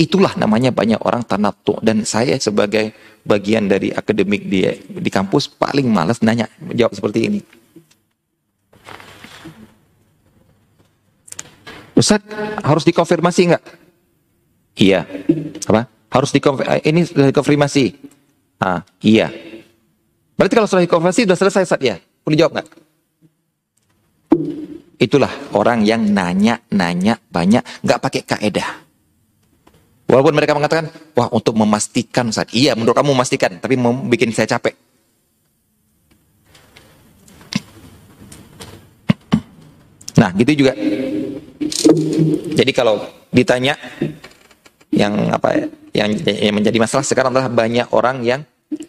[0.00, 2.92] Itulah namanya banyak orang tanatu dan saya sebagai
[3.24, 7.40] bagian dari akademik di di kampus paling malas nanya jawab seperti ini.
[11.98, 12.22] Ustaz,
[12.62, 13.64] harus dikonfirmasi enggak?
[14.78, 15.02] Iya.
[15.66, 15.90] Apa?
[16.14, 16.78] Harus dikonfirmasi.
[16.78, 17.84] Eh, ini sudah dikonfirmasi.
[18.62, 19.34] Ah, iya.
[20.38, 21.98] Berarti kalau sudah dikonfirmasi sudah selesai Ustaz ya?
[22.22, 22.68] Boleh jawab enggak?
[24.98, 28.68] Itulah orang yang nanya-nanya banyak, nggak pakai kaedah.
[30.10, 32.50] Walaupun mereka mengatakan, wah untuk memastikan Ustaz.
[32.50, 33.78] Iya, menurut kamu memastikan, tapi
[34.10, 34.74] bikin saya capek.
[40.18, 40.74] Nah, gitu juga
[42.58, 43.78] jadi kalau ditanya
[44.90, 45.64] yang apa ya,
[46.04, 48.40] yang, yang menjadi masalah sekarang adalah banyak orang yang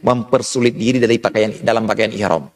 [0.04, 2.50] mempersulit diri dari pakaian dalam pakaian ihram.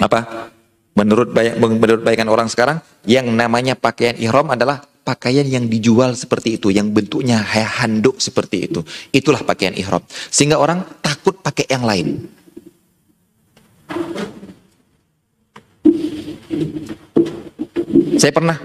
[0.00, 0.50] Apa?
[0.92, 2.78] Menurut banyak menurut bayangan orang sekarang
[3.08, 8.80] yang namanya pakaian ihram adalah pakaian yang dijual seperti itu, yang bentuknya handuk seperti itu.
[9.10, 10.04] Itulah pakaian ihram.
[10.30, 12.28] Sehingga orang takut pakai yang lain.
[18.20, 18.56] Saya pernah.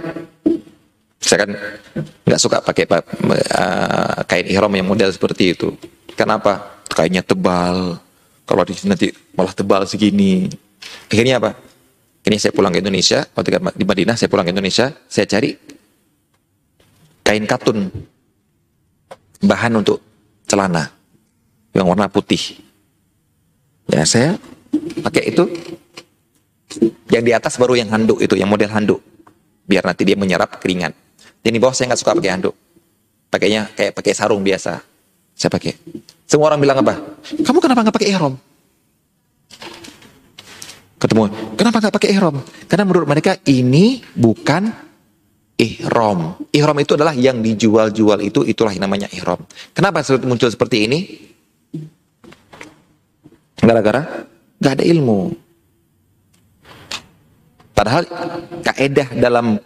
[1.18, 1.52] Saya kan
[2.24, 3.02] nggak suka pakai uh,
[4.30, 5.74] kain ihram yang model seperti itu.
[6.14, 6.84] Kenapa?
[6.92, 8.00] Kainnya tebal.
[8.48, 10.48] Kalau di sini nanti malah tebal segini.
[11.12, 11.67] Akhirnya apa?
[12.28, 15.56] Ini saya pulang ke Indonesia, waktu di Madinah saya pulang ke Indonesia, saya cari
[17.24, 17.88] kain katun
[19.40, 20.04] bahan untuk
[20.44, 20.92] celana
[21.72, 22.60] yang warna putih.
[23.88, 24.36] Ya saya
[25.00, 25.48] pakai itu.
[27.08, 29.00] Yang di atas baru yang handuk itu, yang model handuk
[29.64, 30.92] biar nanti dia menyerap keringat.
[31.40, 32.56] Dan di bawah saya nggak suka pakai handuk.
[33.32, 34.84] Pakainya kayak pakai sarung biasa.
[35.32, 35.80] Saya pakai.
[36.28, 37.00] Semua orang bilang apa?
[37.24, 38.36] Kamu kenapa nggak pakai ihram?
[40.98, 42.42] Ketemu, kenapa nggak pakai ihram?
[42.66, 44.66] Karena menurut mereka ini bukan
[45.62, 46.42] ihram.
[46.50, 49.38] Ihram itu adalah yang dijual-jual itu, itulah yang namanya ihram.
[49.78, 51.00] Kenapa muncul seperti ini?
[53.62, 54.26] Gara-gara
[54.58, 55.38] nggak ada ilmu.
[57.78, 58.10] Padahal
[58.66, 59.62] kaedah dalam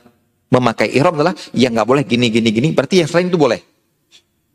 [0.52, 2.68] memakai ihram adalah yang nggak boleh gini gini gini.
[2.76, 3.60] Berarti yang selain itu boleh.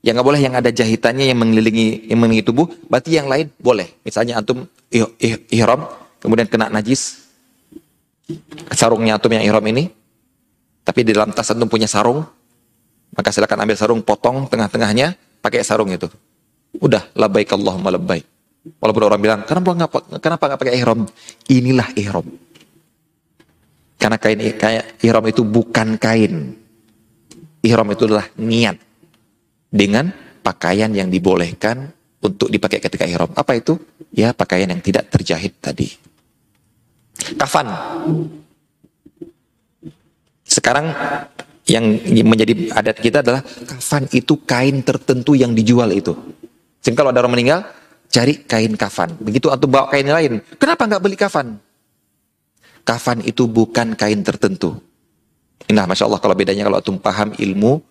[0.04, 2.68] Yang nggak boleh yang ada jahitannya yang mengelilingi yang mengelilingi tubuh.
[2.68, 3.96] Berarti yang lain boleh.
[4.04, 4.68] Misalnya antum
[5.48, 5.88] ihram
[6.26, 7.30] kemudian kena najis
[8.74, 9.86] sarungnya antum yang ihram ini.
[10.82, 12.26] Tapi di dalam tas antum punya sarung.
[13.14, 16.10] Maka silakan ambil sarung, potong tengah-tengahnya, pakai sarung itu.
[16.82, 18.26] Udah, labbaik Allahumma labbaik.
[18.82, 21.06] Walaupun orang bilang, kenapa nggak kenapa nggak pakai ihram?
[21.48, 22.26] Inilah ihram.
[23.96, 26.52] Karena kain kayak ihram itu bukan kain.
[27.64, 28.76] Ihram itu adalah niat
[29.72, 30.12] dengan
[30.44, 33.32] pakaian yang dibolehkan untuk dipakai ketika ihram.
[33.32, 33.78] Apa itu?
[34.12, 36.05] Ya pakaian yang tidak terjahit tadi.
[37.36, 37.66] Kafan.
[40.46, 40.92] Sekarang
[41.66, 46.14] yang menjadi adat kita adalah kafan itu kain tertentu yang dijual itu.
[46.78, 47.66] Sehingga kalau ada orang meninggal,
[48.06, 49.18] cari kain kafan.
[49.18, 50.38] Begitu atau bawa kain lain.
[50.60, 51.58] Kenapa nggak beli kafan?
[52.86, 54.78] kafan itu bukan kain tertentu.
[55.74, 57.82] Nah, Masya Allah kalau bedanya kalau antum paham ilmu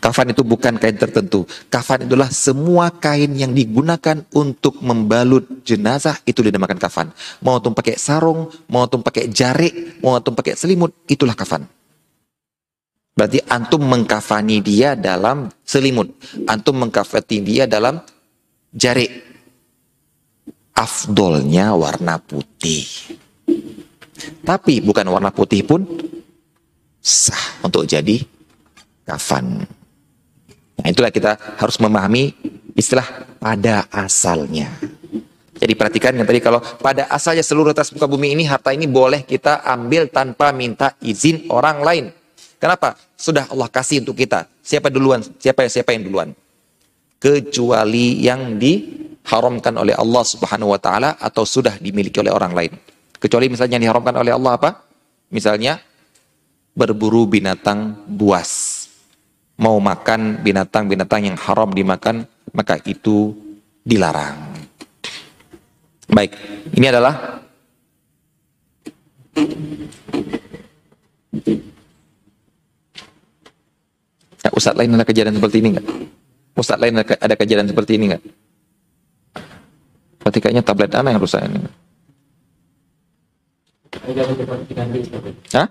[0.00, 1.44] Kafan itu bukan kain tertentu.
[1.68, 7.12] Kafan itulah semua kain yang digunakan untuk membalut jenazah itu dinamakan kafan.
[7.44, 11.68] Mau tuh pakai sarung, mau tuh pakai jarik, mau tuh pakai selimut, itulah kafan.
[13.12, 16.16] Berarti antum mengkafani dia dalam selimut.
[16.48, 18.00] Antum mengkafani dia dalam
[18.72, 19.28] jarik.
[20.72, 22.88] Afdolnya warna putih.
[24.40, 25.84] Tapi bukan warna putih pun
[26.96, 28.16] sah untuk jadi
[29.04, 29.79] kafan.
[30.80, 32.32] Nah, itulah kita harus memahami
[32.72, 33.04] istilah
[33.36, 34.72] pada asalnya.
[35.60, 39.28] Jadi perhatikan yang tadi kalau pada asalnya seluruh atas muka bumi ini harta ini boleh
[39.28, 42.04] kita ambil tanpa minta izin orang lain.
[42.56, 42.96] Kenapa?
[43.12, 44.48] Sudah Allah kasih untuk kita.
[44.64, 45.20] Siapa duluan?
[45.20, 46.32] Siapa siapa yang duluan?
[47.20, 52.72] Kecuali yang diharamkan oleh Allah Subhanahu wa taala atau sudah dimiliki oleh orang lain.
[53.20, 54.70] Kecuali misalnya yang diharamkan oleh Allah apa?
[55.28, 55.76] Misalnya
[56.72, 58.79] berburu binatang buas
[59.60, 62.24] mau makan binatang-binatang yang haram dimakan,
[62.56, 63.36] maka itu
[63.84, 64.56] dilarang.
[66.10, 66.32] Baik,
[66.74, 67.38] ini adalah
[74.40, 75.86] Ya, Ustadz lain ada kejadian seperti ini enggak?
[76.56, 78.24] Ustadz lain ada kejadian seperti ini enggak?
[80.24, 81.60] Berarti kayaknya tablet anak yang rusak ini.
[85.52, 85.68] Hah?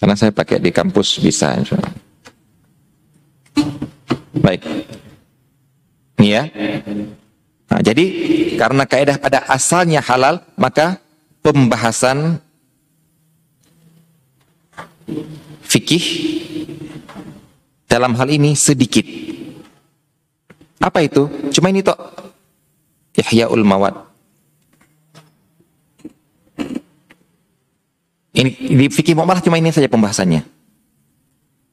[0.00, 1.52] Karena saya pakai di kampus bisa.
[4.40, 4.64] Baik.
[6.16, 6.42] Ini ya.
[7.68, 8.04] Nah, jadi
[8.56, 10.96] karena kaidah pada asalnya halal, maka
[11.44, 12.40] pembahasan
[15.68, 16.04] fikih
[17.84, 19.04] dalam hal ini sedikit.
[20.80, 21.28] Apa itu?
[21.52, 21.98] Cuma ini toh.
[23.12, 24.05] Ihya'ul mawad.
[28.36, 30.44] Ini di fikih muamalah cuma ini saja pembahasannya.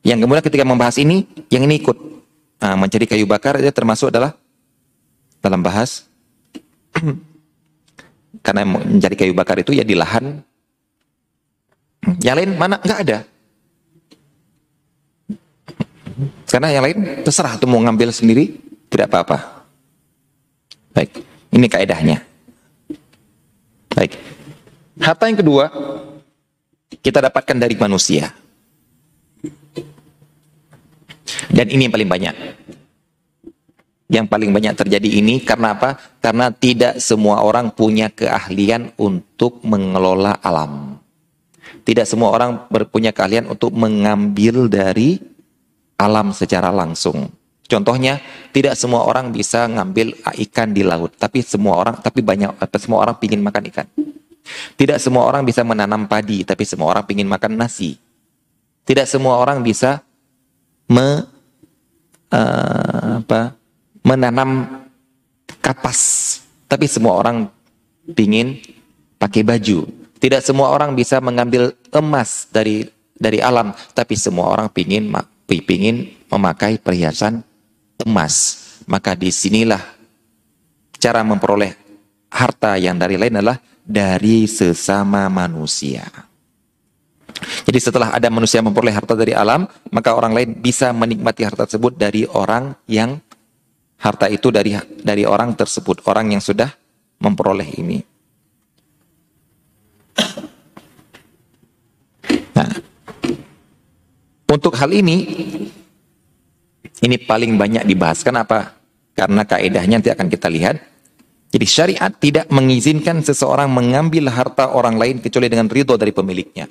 [0.07, 1.97] Yang kemudian ketika membahas ini, yang ini ikut
[2.63, 4.31] nah, mencari kayu bakar itu termasuk adalah
[5.43, 6.07] dalam bahas
[8.45, 10.39] karena mencari kayu bakar itu ya di lahan.
[12.23, 12.79] Yang lain mana?
[12.79, 13.17] Enggak ada.
[16.47, 18.55] Karena yang lain terserah tuh mau ngambil sendiri
[18.87, 19.67] tidak apa-apa.
[20.95, 21.11] Baik,
[21.51, 22.23] ini kaidahnya.
[23.91, 24.15] Baik.
[24.99, 25.65] Harta yang kedua
[27.03, 28.31] kita dapatkan dari manusia.
[31.51, 32.35] Dan ini yang paling banyak.
[34.07, 35.99] Yang paling banyak terjadi ini karena apa?
[36.23, 40.97] Karena tidak semua orang punya keahlian untuk mengelola alam.
[41.83, 45.19] Tidak semua orang berpunya keahlian untuk mengambil dari
[45.99, 47.27] alam secara langsung.
[47.67, 48.21] Contohnya,
[48.53, 50.13] tidak semua orang bisa ngambil
[50.45, 53.87] ikan di laut, tapi semua orang, tapi banyak, semua orang ingin makan ikan.
[54.75, 57.95] Tidak semua orang bisa menanam padi, tapi semua orang ingin makan nasi.
[58.83, 60.03] Tidak semua orang bisa
[60.91, 61.23] me,
[62.33, 63.55] uh, apa,
[64.03, 64.83] menanam
[65.63, 67.47] kapas, tapi semua orang
[68.11, 68.59] ingin
[69.15, 69.87] pakai baju.
[70.19, 75.07] Tidak semua orang bisa mengambil emas dari dari alam, tapi semua orang ingin
[75.47, 77.39] ingin memakai perhiasan
[78.03, 78.59] emas.
[78.83, 79.79] Maka di sinilah
[80.99, 81.71] cara memperoleh
[82.27, 86.07] harta yang dari lain adalah dari sesama manusia.
[87.67, 91.99] Jadi setelah ada manusia memperoleh harta dari alam, maka orang lain bisa menikmati harta tersebut
[91.99, 93.19] dari orang yang
[93.99, 96.71] harta itu dari dari orang tersebut, orang yang sudah
[97.19, 97.99] memperoleh ini.
[102.55, 102.71] Nah,
[104.47, 105.17] untuk hal ini,
[107.03, 108.23] ini paling banyak dibahas.
[108.23, 108.77] Kenapa?
[109.13, 110.92] Karena kaidahnya nanti akan kita lihat
[111.53, 116.65] jadi syariat tidak mengizinkan seseorang mengambil harta orang lain kecuali dengan ridho dari pemiliknya.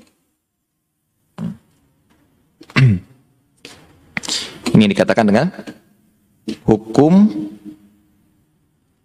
[4.75, 5.55] Ini dikatakan dengan
[6.67, 7.31] hukum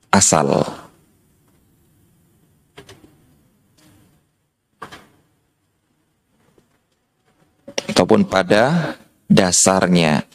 [0.09, 0.65] asal.
[7.85, 8.97] Ataupun pada
[9.29, 10.25] dasarnya.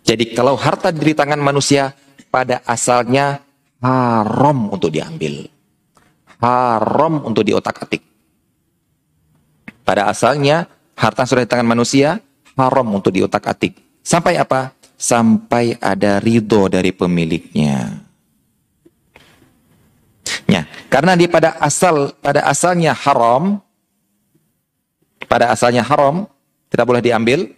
[0.00, 1.92] Jadi kalau harta di tangan manusia
[2.32, 3.44] pada asalnya
[3.84, 5.52] haram untuk diambil.
[6.40, 8.00] Haram untuk diotak-atik.
[9.84, 10.66] Pada asalnya
[10.96, 12.18] harta sudah di tangan manusia
[12.56, 13.76] haram untuk diotak-atik.
[14.00, 14.72] Sampai apa?
[14.96, 18.00] Sampai ada ridho dari pemiliknya.
[20.46, 23.58] Ya, karena dia pada asal pada asalnya haram,
[25.26, 26.26] pada asalnya haram,
[26.70, 27.50] tidak boleh diambil,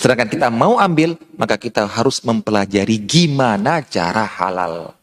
[0.00, 4.96] Sedangkan kita mau ambil, maka kita harus mempelajari gimana cara halal.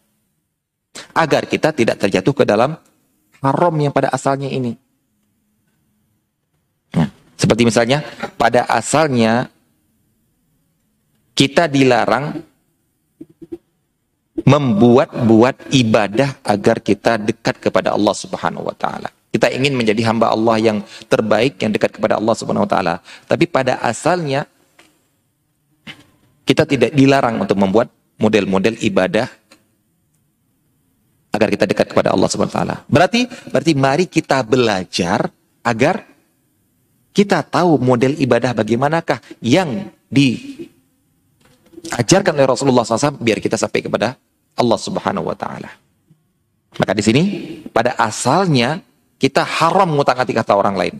[1.13, 2.73] Agar kita tidak terjatuh ke dalam
[3.45, 4.73] haram yang pada asalnya ini.
[6.97, 8.01] Nah, seperti misalnya,
[8.41, 9.53] pada asalnya
[11.37, 12.41] kita dilarang
[14.41, 19.13] membuat-buat ibadah agar kita dekat kepada Allah Subhanahu wa taala.
[19.29, 22.95] Kita ingin menjadi hamba Allah yang terbaik yang dekat kepada Allah Subhanahu wa taala.
[23.29, 24.49] Tapi pada asalnya
[26.47, 29.27] kita tidak dilarang untuk membuat model-model ibadah
[31.35, 32.87] agar kita dekat kepada Allah Subhanahu wa taala.
[32.87, 35.27] Berarti berarti mari kita belajar
[35.61, 36.07] agar
[37.11, 40.71] kita tahu model ibadah bagaimanakah yang diajarkan
[42.31, 44.15] oleh Rasulullah SAW biar kita sampai kepada
[44.55, 45.67] Allah Subhanahu wa taala.
[46.79, 47.23] Maka di sini
[47.75, 48.79] pada asalnya
[49.19, 50.95] kita haram ngutang-atik kata orang lain.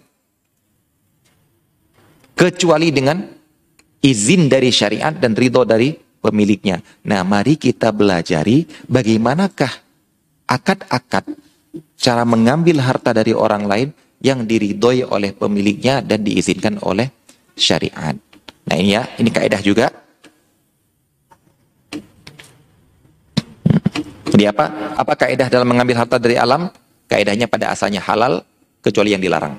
[2.38, 3.37] Kecuali dengan
[4.02, 6.82] izin dari syariat dan ridho dari pemiliknya.
[7.08, 9.72] Nah, mari kita belajari bagaimanakah
[10.48, 11.26] akad-akad
[11.98, 13.90] cara mengambil harta dari orang lain
[14.22, 17.10] yang diridhoi oleh pemiliknya dan diizinkan oleh
[17.54, 18.18] syariat.
[18.68, 19.88] Nah, ini ya, ini kaidah juga.
[24.28, 24.94] Jadi apa?
[25.00, 26.70] Apa kaidah dalam mengambil harta dari alam?
[27.08, 28.44] Kaidahnya pada asalnya halal
[28.84, 29.58] kecuali yang dilarang.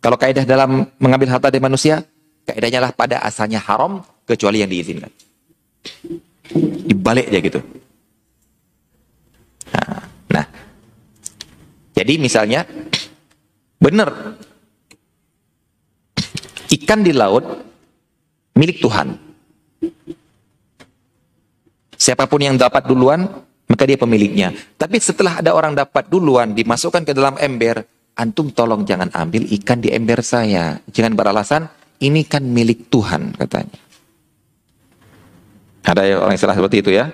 [0.00, 2.06] Kalau kaidah dalam mengambil harta dari manusia,
[2.54, 5.10] kaidahnya lah pada asalnya haram kecuali yang diizinkan.
[6.86, 7.60] Dibalik aja gitu.
[9.70, 10.02] Nah,
[10.34, 10.46] nah.
[11.94, 12.66] jadi misalnya
[13.78, 14.36] benar
[16.70, 17.44] ikan di laut
[18.58, 19.14] milik Tuhan.
[22.00, 23.28] Siapa pun yang dapat duluan,
[23.68, 24.56] maka dia pemiliknya.
[24.74, 27.84] Tapi setelah ada orang dapat duluan, dimasukkan ke dalam ember,
[28.16, 30.80] antum tolong jangan ambil ikan di ember saya.
[30.88, 31.68] Jangan beralasan,
[32.00, 33.78] ini kan milik Tuhan katanya.
[35.84, 37.12] Ada orang yang salah seperti itu ya.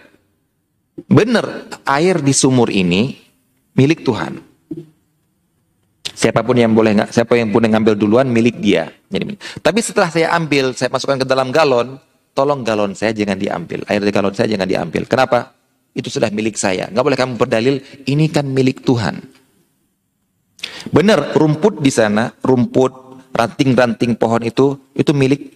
[1.06, 3.14] Benar, air di sumur ini
[3.76, 4.40] milik Tuhan.
[6.16, 8.88] Siapa pun yang boleh nggak, siapa yang boleh ngambil duluan milik dia.
[9.12, 12.00] Jadi, tapi setelah saya ambil, saya masukkan ke dalam galon,
[12.32, 13.84] tolong galon saya jangan diambil.
[13.84, 15.04] Air di galon saya jangan diambil.
[15.04, 15.52] Kenapa?
[15.92, 16.88] Itu sudah milik saya.
[16.88, 17.76] Nggak boleh kamu berdalil,
[18.08, 19.20] ini kan milik Tuhan.
[20.88, 23.05] Benar, rumput di sana, rumput,
[23.36, 25.52] ranting-ranting pohon itu, itu milik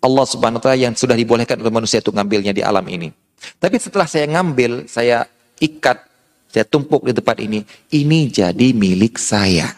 [0.00, 3.12] Allah subhanahu wa ta'ala yang sudah dibolehkan oleh manusia untuk ngambilnya di alam ini.
[3.60, 5.28] Tapi setelah saya ngambil, saya
[5.60, 6.00] ikat,
[6.48, 7.62] saya tumpuk di tempat ini,
[7.92, 9.74] ini jadi milik saya.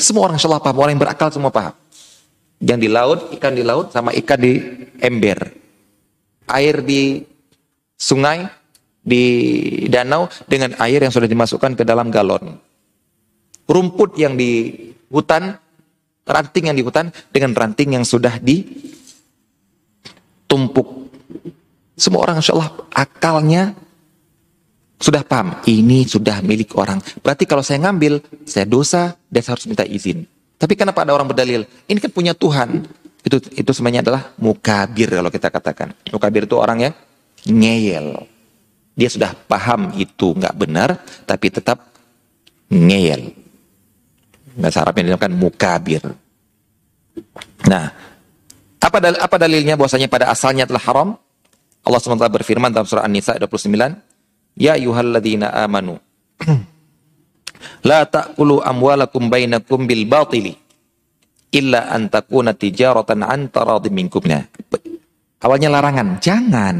[0.00, 1.74] Semua orang insya Allah paham, orang yang berakal semua paham.
[2.58, 4.52] Yang di laut, ikan di laut sama ikan di
[4.98, 5.38] ember.
[6.48, 7.20] Air di
[7.96, 8.48] sungai,
[9.06, 9.22] di
[9.86, 12.56] danau dengan air yang sudah dimasukkan ke dalam galon.
[13.66, 14.72] Rumput yang di
[15.10, 15.58] hutan,
[16.26, 18.74] ranting yang di hutan dengan ranting yang sudah ditumpuk.
[21.96, 23.72] Semua orang insya Allah akalnya
[24.96, 27.00] sudah paham, ini sudah milik orang.
[27.20, 30.24] Berarti kalau saya ngambil, saya dosa dan saya harus minta izin.
[30.56, 31.68] Tapi kenapa ada orang berdalil?
[31.84, 32.84] Ini kan punya Tuhan.
[33.20, 35.92] Itu itu sebenarnya adalah mukabir kalau kita katakan.
[36.08, 36.94] Mukabir itu orang yang
[37.44, 38.24] ngeyel.
[38.96, 40.96] Dia sudah paham itu nggak benar,
[41.28, 41.92] tapi tetap
[42.72, 43.36] ngeyel.
[44.56, 46.02] Bahasa Arabnya dinamakan mukabir.
[47.68, 47.92] Nah,
[48.80, 51.08] apa, dal apa dalilnya bahwasanya pada asalnya telah haram?
[51.86, 53.70] Allah SWT berfirman dalam surah An-Nisa 29,
[54.58, 56.00] Ya ayuhalladzina amanu
[57.84, 60.56] La ta'kulu amwalakum bainakum bil batili
[61.54, 63.96] illa an takuna tijaratan an taradhim.
[64.26, 64.44] Nah,
[65.40, 66.76] awalnya larangan, jangan.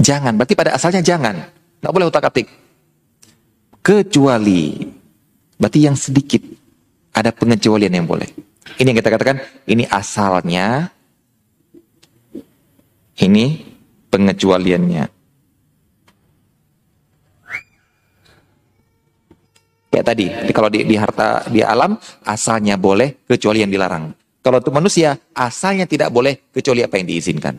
[0.00, 1.34] Jangan, berarti pada asalnya jangan.
[1.82, 2.46] Nggak boleh utak-atik.
[3.86, 4.82] Kecuali,
[5.54, 6.42] berarti yang sedikit.
[7.14, 8.26] Ada pengecualian yang boleh.
[8.82, 9.38] Ini yang kita katakan,
[9.70, 10.90] ini asalnya,
[13.22, 13.62] ini
[14.10, 15.04] pengecualiannya.
[19.94, 21.94] Kayak tadi, kalau di, di harta di alam
[22.26, 24.10] asalnya boleh kecuali yang dilarang.
[24.42, 27.54] Kalau untuk manusia asalnya tidak boleh kecuali apa yang diizinkan.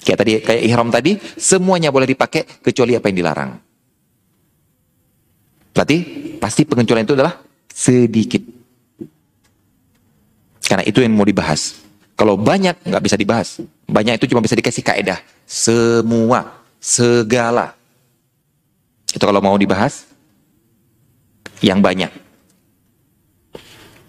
[0.00, 3.67] Kayak tadi kayak ihram tadi semuanya boleh dipakai kecuali apa yang dilarang.
[5.78, 5.98] Berarti
[6.42, 7.38] pasti pengecualian itu adalah
[7.70, 8.42] sedikit.
[10.66, 11.78] Karena itu yang mau dibahas.
[12.18, 13.62] Kalau banyak nggak bisa dibahas.
[13.86, 15.22] Banyak itu cuma bisa dikasih kaedah.
[15.46, 16.50] Semua,
[16.82, 17.78] segala.
[19.14, 20.02] Itu kalau mau dibahas
[21.62, 22.10] yang banyak.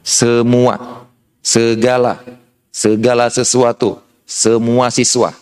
[0.02, 1.06] Semua,
[1.46, 2.18] segala,
[2.74, 5.38] segala sesuatu, semua siswa.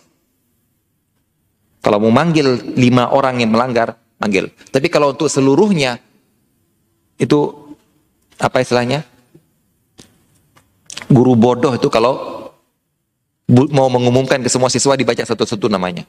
[1.79, 4.51] Kalau mau manggil lima orang yang melanggar, manggil.
[4.75, 6.03] Tapi kalau untuk seluruhnya,
[7.17, 7.39] itu
[8.37, 9.05] apa istilahnya?
[11.09, 12.47] Guru bodoh itu kalau
[13.47, 16.03] mau mengumumkan ke semua siswa dibaca satu-satu namanya.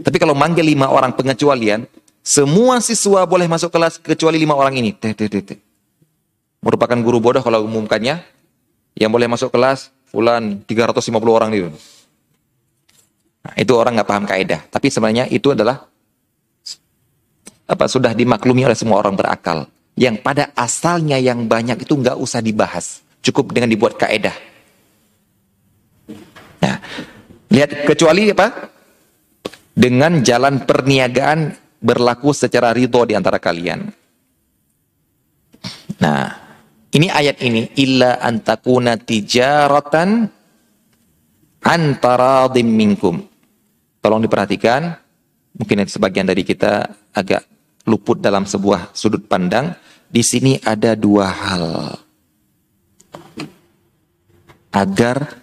[0.00, 1.86] Tapi kalau manggil lima orang pengecualian,
[2.24, 4.90] semua siswa boleh masuk kelas kecuali lima orang ini.
[4.90, 5.58] Teh, teh, teh.
[6.64, 8.24] Merupakan guru bodoh kalau umumkannya.
[8.94, 11.70] Yang boleh masuk kelas, fulan 350 orang itu.
[13.42, 14.62] Nah, itu orang nggak paham kaidah.
[14.70, 15.82] Tapi sebenarnya itu adalah
[17.66, 19.66] apa sudah dimaklumi oleh semua orang berakal.
[19.94, 23.06] Yang pada asalnya yang banyak itu nggak usah dibahas.
[23.22, 24.34] Cukup dengan dibuat kaidah.
[26.60, 26.76] Nah,
[27.48, 28.74] lihat kecuali apa?
[29.74, 33.86] Dengan jalan perniagaan berlaku secara ridho di antara kalian.
[36.02, 36.26] Nah,
[36.90, 40.26] ini ayat ini illa antakuna tijaratan
[41.62, 42.50] antara.
[44.04, 44.82] Tolong diperhatikan,
[45.56, 47.53] mungkin sebagian dari kita agak
[47.84, 49.76] luput dalam sebuah sudut pandang.
[50.08, 51.66] Di sini ada dua hal.
[54.74, 55.38] Agar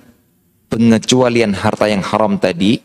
[0.71, 2.79] pengecualian harta yang haram tadi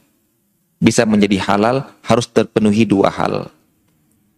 [0.82, 3.50] bisa menjadi halal harus terpenuhi dua hal.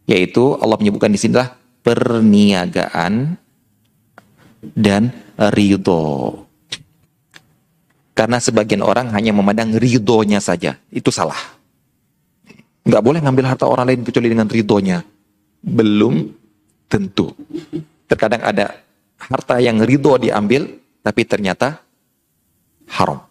[0.09, 3.37] Yaitu Allah menyebutkan di sinilah perniagaan
[4.77, 5.13] dan
[5.53, 6.45] ridho.
[8.13, 10.75] Karena sebagian orang hanya memandang ridhonya saja.
[10.91, 11.58] Itu salah.
[12.89, 15.05] Nggak boleh ngambil harta orang lain kecuali dengan ridhonya.
[15.61, 16.25] Belum
[16.89, 17.37] tentu.
[18.09, 18.81] Terkadang ada
[19.21, 21.85] harta yang ridho diambil, tapi ternyata
[22.97, 23.29] haram.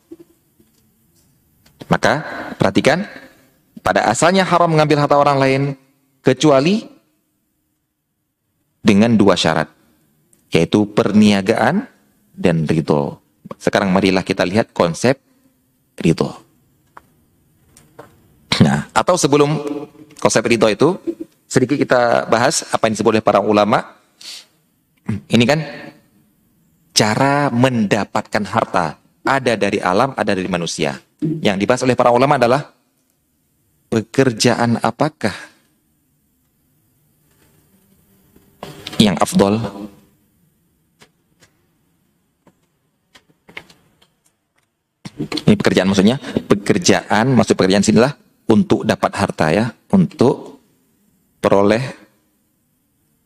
[1.90, 2.14] Maka
[2.62, 3.10] perhatikan,
[3.82, 5.62] pada asalnya haram mengambil harta orang lain
[6.22, 6.86] kecuali
[8.84, 9.74] dengan dua syarat,
[10.54, 11.90] yaitu perniagaan
[12.38, 13.18] dan ridho.
[13.58, 15.18] Sekarang marilah kita lihat konsep
[15.98, 16.47] ridho.
[18.98, 19.62] Atau sebelum
[20.18, 20.98] konsep ridho itu,
[21.46, 23.94] sedikit kita bahas apa yang disebut oleh para ulama.
[25.06, 25.62] Ini kan
[26.98, 30.98] cara mendapatkan harta ada dari alam, ada dari manusia.
[31.22, 32.74] Yang dibahas oleh para ulama adalah
[33.94, 35.34] pekerjaan apakah
[38.98, 39.62] yang afdol
[45.18, 48.14] Ini pekerjaan maksudnya, pekerjaan, maksud pekerjaan sini lah
[48.48, 50.60] untuk dapat harta ya, untuk
[51.40, 51.84] peroleh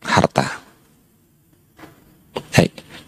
[0.02, 0.62] harta.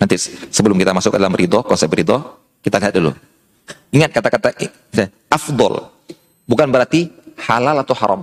[0.04, 0.20] Nanti
[0.52, 2.20] sebelum kita masuk ke dalam ridho, konsep ridho,
[2.60, 3.16] kita lihat dulu.
[3.96, 4.52] Ingat kata-kata
[5.32, 5.80] afdol.
[6.44, 7.08] Bukan berarti
[7.48, 8.22] halal atau haram.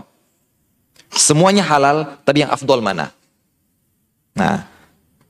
[1.09, 3.09] Semuanya halal, tapi yang afdol mana?
[4.36, 4.68] Nah,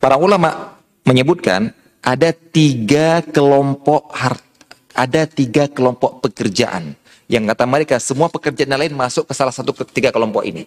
[0.03, 0.75] para ulama
[1.07, 1.71] menyebutkan
[2.03, 6.99] ada tiga kelompok harta, ada tiga kelompok pekerjaan.
[7.31, 10.67] Yang kata mereka semua pekerjaan lain masuk ke salah satu ketiga kelompok ini.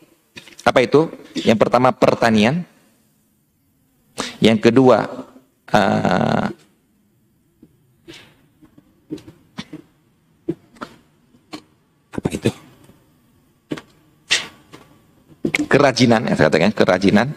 [0.64, 1.12] Apa itu?
[1.36, 2.64] Yang pertama pertanian.
[4.40, 5.28] Yang kedua
[5.76, 6.48] uh,
[12.16, 12.50] apa itu?
[15.68, 17.28] Kerajinan, ya saya katakan kerajinan.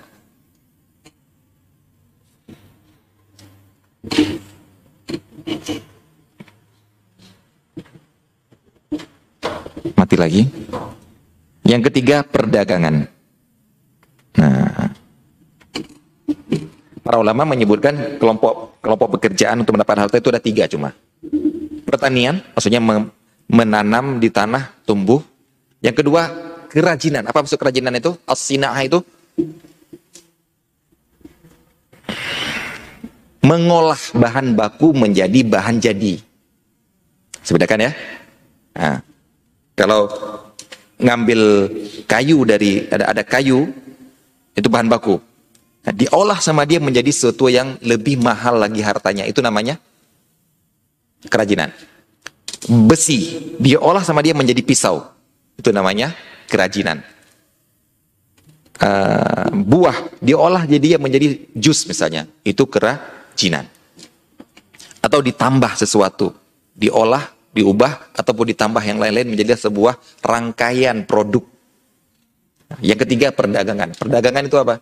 [9.95, 10.43] Mati lagi.
[11.66, 13.07] Yang ketiga perdagangan.
[14.37, 14.91] Nah,
[17.03, 20.95] para ulama menyebutkan kelompok kelompok pekerjaan untuk mendapat harta itu ada tiga cuma.
[21.87, 22.82] Pertanian, maksudnya
[23.47, 25.22] menanam di tanah, tumbuh.
[25.78, 26.22] Yang kedua,
[26.66, 27.26] kerajinan.
[27.30, 28.14] Apa maksud kerajinan itu?
[28.26, 28.99] As-sina'ah itu
[33.47, 36.18] mengolah bahan baku menjadi bahan jadi.
[37.47, 37.91] Sebedakan ya.
[38.74, 38.99] Nah,
[39.77, 40.09] kalau
[40.97, 41.68] ngambil
[42.09, 43.68] kayu dari ada ada kayu
[44.57, 45.20] itu bahan baku.
[45.85, 49.29] Nah, diolah sama dia menjadi sesuatu yang lebih mahal lagi hartanya.
[49.29, 49.77] Itu namanya
[51.29, 51.70] kerajinan.
[52.66, 55.05] Besi diolah sama dia menjadi pisau.
[55.55, 56.16] Itu namanya
[56.49, 57.05] kerajinan.
[58.77, 62.24] Uh, buah diolah jadi dia menjadi jus misalnya.
[62.43, 63.68] Itu kerajinan.
[65.05, 66.33] Atau ditambah sesuatu.
[66.72, 71.43] Diolah diubah ataupun ditambah yang lain-lain menjadi sebuah rangkaian produk
[72.85, 74.75] yang ketiga perdagangan perdagangan itu apa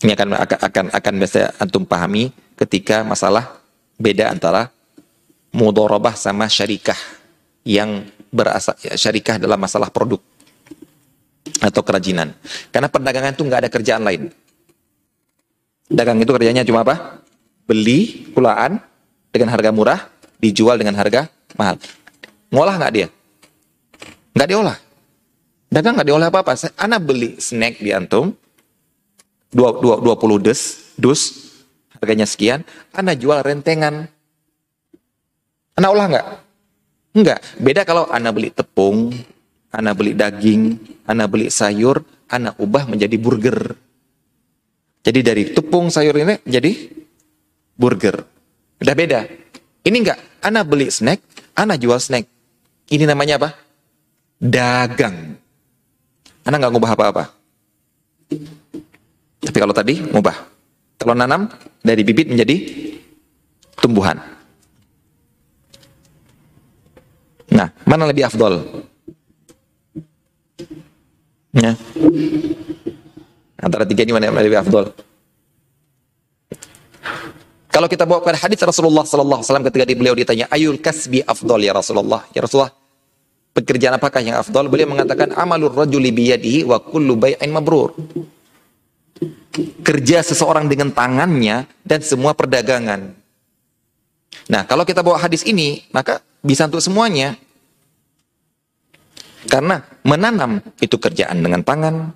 [0.00, 3.60] ini akan akan akan akan biasa antum pahami ketika masalah
[4.00, 4.72] beda antara
[5.52, 6.96] mudorobah sama syarikah
[7.66, 10.22] yang berasal ya, syarikah dalam masalah produk
[11.60, 12.32] atau kerajinan.
[12.72, 14.22] Karena perdagangan itu nggak ada kerjaan lain.
[15.90, 17.20] Dagang itu kerjanya cuma apa?
[17.66, 18.78] Beli kulaan
[19.34, 20.00] dengan harga murah,
[20.40, 21.76] dijual dengan harga mahal.
[22.50, 23.08] Ngolah nggak dia?
[24.34, 24.78] Nggak diolah.
[25.70, 26.56] Dagang nggak diolah apa-apa.
[26.74, 28.34] Ana beli snack di antum,
[29.54, 31.52] 20 dus, dus,
[31.94, 34.10] harganya sekian, Ana jual rentengan
[35.80, 36.26] Anak olah nggak?
[37.16, 37.38] Enggak.
[37.56, 39.16] Beda kalau anak beli tepung,
[39.72, 40.76] anak beli daging,
[41.08, 43.58] anak beli sayur, anak ubah menjadi burger.
[45.00, 46.68] Jadi dari tepung sayur ini jadi
[47.80, 48.20] burger.
[48.76, 49.20] Udah beda.
[49.80, 51.24] Ini enggak, anak beli snack,
[51.56, 52.28] anak jual snack.
[52.90, 53.50] Ini namanya apa?
[54.36, 55.40] Dagang.
[56.44, 57.24] Anak nggak ngubah apa-apa.
[59.40, 60.36] Tapi kalau tadi ngubah.
[61.00, 61.48] Kalau nanam
[61.80, 62.56] dari bibit menjadi
[63.80, 64.20] tumbuhan.
[67.50, 68.84] Nah, mana lebih afdol?
[71.56, 71.74] Ya.
[73.58, 74.92] Antara tiga ini mana yang lebih afdol?
[77.70, 81.22] Kalau kita bawa pada hadis Rasulullah sallallahu alaihi wasallam ketika di beliau ditanya, "Ayul kasbi
[81.22, 82.74] afdol ya Rasulullah?" Ya Rasulullah,
[83.54, 84.66] pekerjaan apakah yang afdol?
[84.66, 87.94] Beliau mengatakan, "Amalur rajuli biyadihi wa kullu bai'in mabrur."
[89.86, 93.14] Kerja seseorang dengan tangannya dan semua perdagangan.
[94.50, 97.38] Nah, kalau kita bawa hadis ini, maka bisa untuk semuanya.
[99.46, 102.12] Karena menanam itu kerjaan dengan tangan.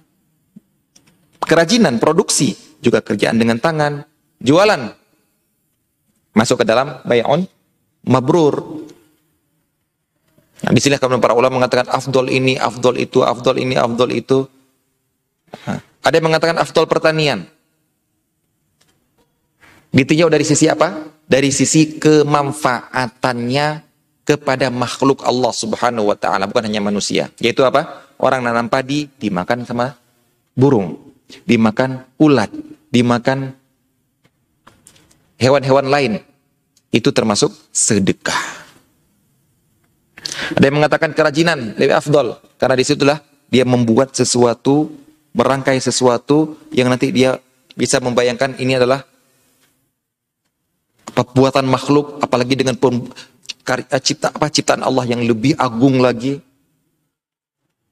[1.44, 4.02] Kerajinan, produksi juga kerjaan dengan tangan.
[4.42, 5.03] Jualan
[6.34, 7.46] masuk ke dalam bay'un
[8.04, 8.84] mabrur.
[10.64, 14.48] Nah, di sini kemudian para ulama mengatakan afdol ini, afdol itu, afdol ini, afdol itu.
[15.64, 17.46] Nah, ada yang mengatakan afdol pertanian.
[19.94, 21.06] Ditinjau dari sisi apa?
[21.24, 23.66] Dari sisi kemanfaatannya
[24.24, 27.30] kepada makhluk Allah Subhanahu wa taala, bukan hanya manusia.
[27.38, 28.08] Yaitu apa?
[28.18, 29.94] Orang nanam padi dimakan sama
[30.56, 30.96] burung,
[31.44, 32.50] dimakan ulat,
[32.88, 33.52] dimakan
[35.38, 36.12] hewan-hewan lain
[36.94, 38.64] itu termasuk sedekah.
[40.54, 43.18] Ada yang mengatakan kerajinan lebih afdol karena di situlah
[43.48, 44.90] dia membuat sesuatu,
[45.34, 47.38] merangkai sesuatu yang nanti dia
[47.74, 49.02] bisa membayangkan ini adalah
[51.14, 53.06] buatan makhluk, apalagi dengan pem,
[53.62, 56.42] karya, cipta apa ciptaan Allah yang lebih agung lagi.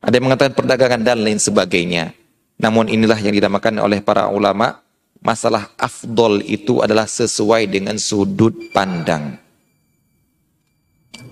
[0.03, 2.11] Ada yang mengatakan perdagangan dan lain sebagainya.
[2.59, 4.82] Namun inilah yang dinamakan oleh para ulama
[5.23, 9.39] masalah afdol itu adalah sesuai dengan sudut pandang.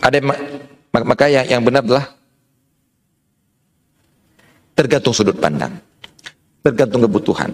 [0.01, 0.23] Ada
[0.95, 2.07] maka yang, yang benar adalah
[4.73, 5.77] tergantung sudut pandang,
[6.65, 7.53] tergantung kebutuhan.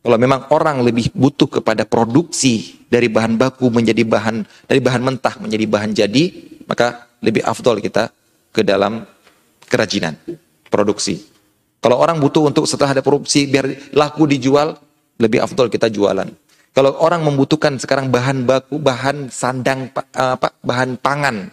[0.00, 5.34] Kalau memang orang lebih butuh kepada produksi dari bahan baku menjadi bahan dari bahan mentah
[5.40, 6.24] menjadi bahan jadi,
[6.68, 8.08] maka lebih afdol kita
[8.50, 9.06] ke dalam
[9.70, 10.18] kerajinan,
[10.66, 11.20] produksi.
[11.80, 14.76] Kalau orang butuh untuk setelah ada produksi biar laku dijual,
[15.20, 16.26] lebih afdol kita jualan.
[16.70, 21.50] Kalau orang membutuhkan sekarang bahan baku, bahan sandang, apa, bahan pangan,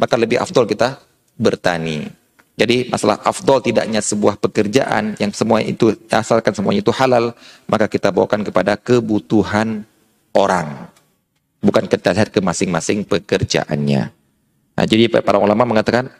[0.00, 0.98] maka lebih afdol kita
[1.38, 2.08] bertani.
[2.58, 7.30] Jadi masalah afdol tidaknya sebuah pekerjaan yang semua itu asalkan semuanya itu halal,
[7.70, 9.86] maka kita bawakan kepada kebutuhan
[10.34, 10.90] orang.
[11.62, 14.02] Bukan kita lihat ke masing-masing pekerjaannya.
[14.74, 16.10] Nah, jadi para ulama mengatakan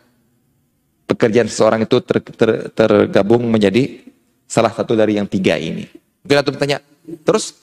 [1.11, 4.05] pekerjaan seseorang itu ter, ter, tergabung menjadi
[4.47, 6.08] salah satu dari yang tiga ini.
[6.29, 6.85] Mungkin antum tanya,
[7.25, 7.57] terus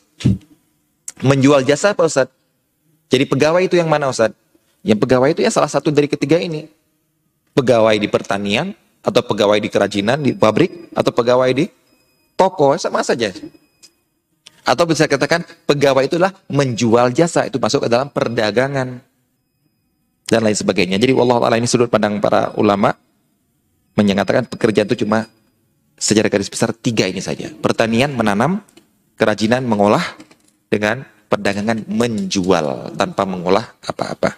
[1.22, 2.34] menjual jasa apa Ustaz?
[3.14, 4.34] Jadi pegawai itu yang mana Ustaz?
[4.82, 6.66] Yang pegawai itu ya salah satu dari ketiga ini.
[7.54, 8.74] Pegawai di pertanian,
[9.06, 11.70] atau pegawai di kerajinan, di pabrik, atau pegawai di
[12.34, 13.30] toko, sama saja.
[14.66, 18.98] Atau bisa katakan pegawai itulah menjual jasa, itu masuk ke dalam perdagangan.
[20.26, 20.98] Dan lain sebagainya.
[20.98, 22.98] Jadi Allah Ta'ala ini sudut pandang para ulama
[23.94, 25.30] menyatakan pekerjaan itu cuma
[25.96, 27.52] secara garis besar tiga ini saja.
[27.56, 28.62] Pertanian menanam,
[29.16, 30.04] kerajinan mengolah,
[30.70, 34.36] dengan perdagangan menjual tanpa mengolah apa-apa.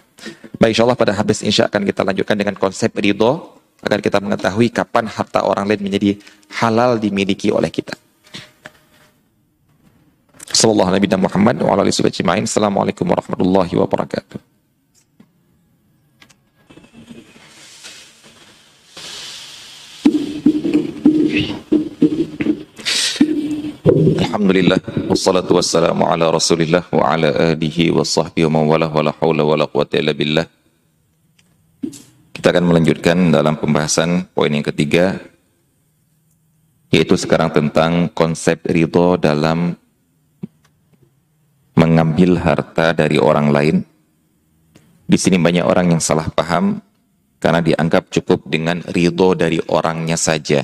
[0.58, 4.74] Baik insya Allah pada habis insya akan kita lanjutkan dengan konsep ridho agar kita mengetahui
[4.74, 6.18] kapan harta orang lain menjadi
[6.58, 7.94] halal dimiliki oleh kita.
[12.46, 14.57] Assalamualaikum warahmatullahi wabarakatuh.
[23.98, 24.78] Alhamdulillah
[25.10, 29.58] wassalatu wassalamu ala Rasulillah wa ala alihi wa sahbihi wa mawala wa la haula wa
[29.58, 30.46] la quwata illa billah.
[32.30, 35.18] Kita akan melanjutkan dalam pembahasan poin yang ketiga
[36.94, 39.74] yaitu sekarang tentang konsep ridho dalam
[41.74, 43.76] mengambil harta dari orang lain.
[45.10, 46.78] Di sini banyak orang yang salah paham
[47.42, 50.62] karena dianggap cukup dengan ridho dari orangnya saja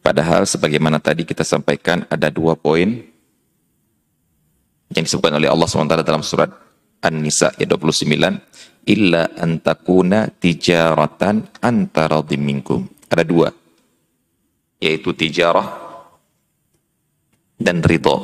[0.00, 3.02] Padahal sebagaimana tadi kita sampaikan ada dua poin
[4.94, 6.48] yang disebutkan oleh Allah SWT dalam surat
[7.04, 12.88] An-Nisa ayat 29 illa antakuna tijaratan antara minkum.
[13.08, 13.48] Ada dua
[14.78, 15.66] yaitu tijarah
[17.58, 18.16] dan ridho.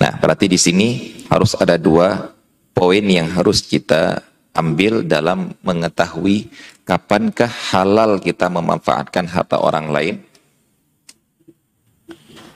[0.00, 0.88] Nah, berarti di sini
[1.28, 2.32] harus ada dua
[2.72, 4.24] poin yang harus kita
[4.56, 6.48] ambil dalam mengetahui
[6.84, 10.16] kapankah halal kita memanfaatkan harta orang lain.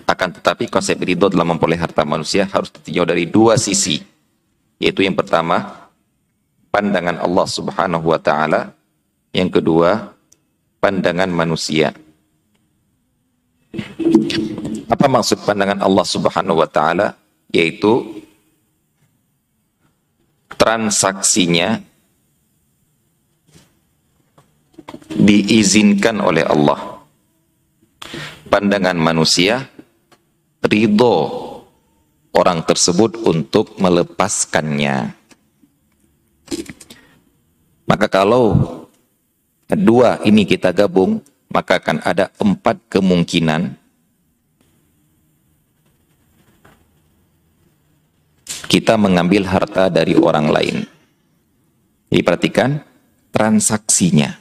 [0.08, 4.00] Akan tetapi konsep ridho dalam memperoleh harta manusia harus ditinjau dari dua sisi.
[4.80, 5.88] Yaitu yang pertama,
[6.72, 8.72] pandangan Allah subhanahu wa ta'ala.
[9.36, 10.16] Yang kedua,
[10.80, 11.92] pandangan manusia.
[14.88, 17.14] Apa maksud pandangan Allah Subhanahu wa taala?
[17.52, 18.24] Yaitu
[20.56, 21.84] transaksinya
[25.12, 27.02] diizinkan oleh Allah.
[28.48, 29.68] Pandangan manusia
[30.64, 31.16] ridho
[32.32, 35.12] orang tersebut untuk melepaskannya.
[37.88, 38.86] Maka kalau
[39.68, 41.20] kedua ini kita gabung,
[41.52, 43.76] maka akan ada empat kemungkinan
[48.68, 50.76] kita mengambil harta dari orang lain.
[52.12, 52.70] Jadi perhatikan
[53.32, 54.37] transaksinya.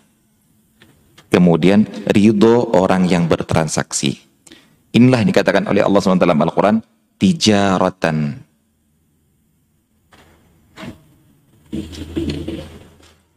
[1.28, 4.16] Kemudian ridho orang yang bertransaksi.
[4.96, 6.80] Inilah yang dikatakan oleh Allah SWT dalam Al-Quran,
[7.20, 8.18] tijaratan.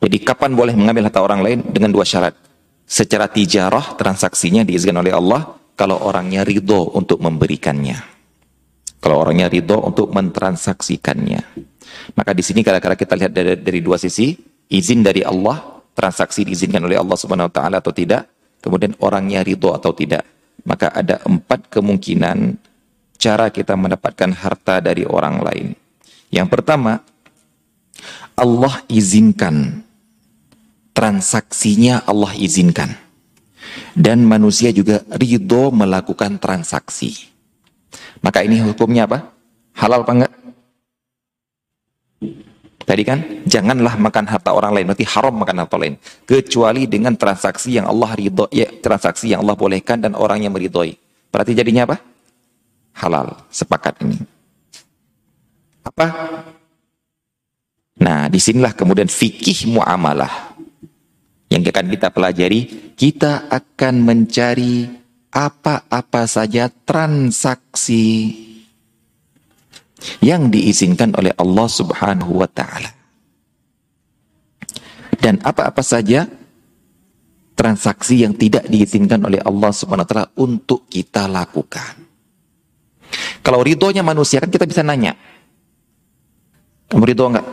[0.00, 1.58] Jadi kapan boleh mengambil harta orang lain?
[1.66, 2.50] Dengan dua syarat
[2.90, 8.02] secara tijarah transaksinya diizinkan oleh Allah kalau orangnya ridho untuk memberikannya.
[8.98, 11.40] Kalau orangnya ridho untuk mentransaksikannya.
[12.18, 14.34] Maka di sini kadang-kadang kita lihat dari, dari dua sisi,
[14.68, 18.28] izin dari Allah, transaksi diizinkan oleh Allah Subhanahu wa taala atau tidak,
[18.62, 20.24] kemudian orangnya ridho atau tidak.
[20.64, 22.60] Maka ada empat kemungkinan
[23.16, 25.68] cara kita mendapatkan harta dari orang lain.
[26.28, 27.00] Yang pertama,
[28.36, 29.84] Allah izinkan
[31.00, 32.92] transaksinya Allah izinkan.
[33.94, 37.30] Dan manusia juga ridho melakukan transaksi.
[38.20, 39.32] Maka ini hukumnya apa?
[39.76, 40.32] Halal apa enggak?
[42.80, 45.94] Tadi kan, janganlah makan harta orang lain, berarti haram makan harta lain.
[46.24, 50.96] Kecuali dengan transaksi yang Allah ridho, ya transaksi yang Allah bolehkan dan orang yang meridhoi.
[51.30, 52.00] Berarti jadinya apa?
[52.98, 54.18] Halal, sepakat ini.
[55.86, 56.06] Apa?
[58.00, 60.56] Nah, di sinilah kemudian fikih muamalah
[61.52, 64.88] yang akan kita pelajari, kita akan mencari
[65.30, 68.34] apa-apa saja transaksi
[70.20, 72.90] yang diizinkan oleh Allah Subhanahu wa taala.
[75.20, 76.24] Dan apa-apa saja
[77.52, 82.00] transaksi yang tidak diizinkan oleh Allah Subhanahu wa taala untuk kita lakukan.
[83.44, 85.16] Kalau ridhonya manusia kan kita bisa nanya.
[86.90, 87.46] Kamu ridho enggak?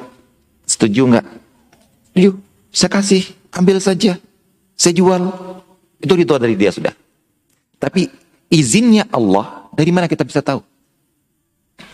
[0.65, 1.27] Setuju enggak?
[2.11, 2.31] Setuju.
[2.73, 3.23] Saya kasih
[3.53, 4.17] ambil saja.
[4.77, 5.21] Saya jual.
[5.97, 6.93] Itu ridho dari dia sudah.
[7.77, 8.09] Tapi
[8.49, 10.61] izinnya Allah, dari mana kita bisa tahu?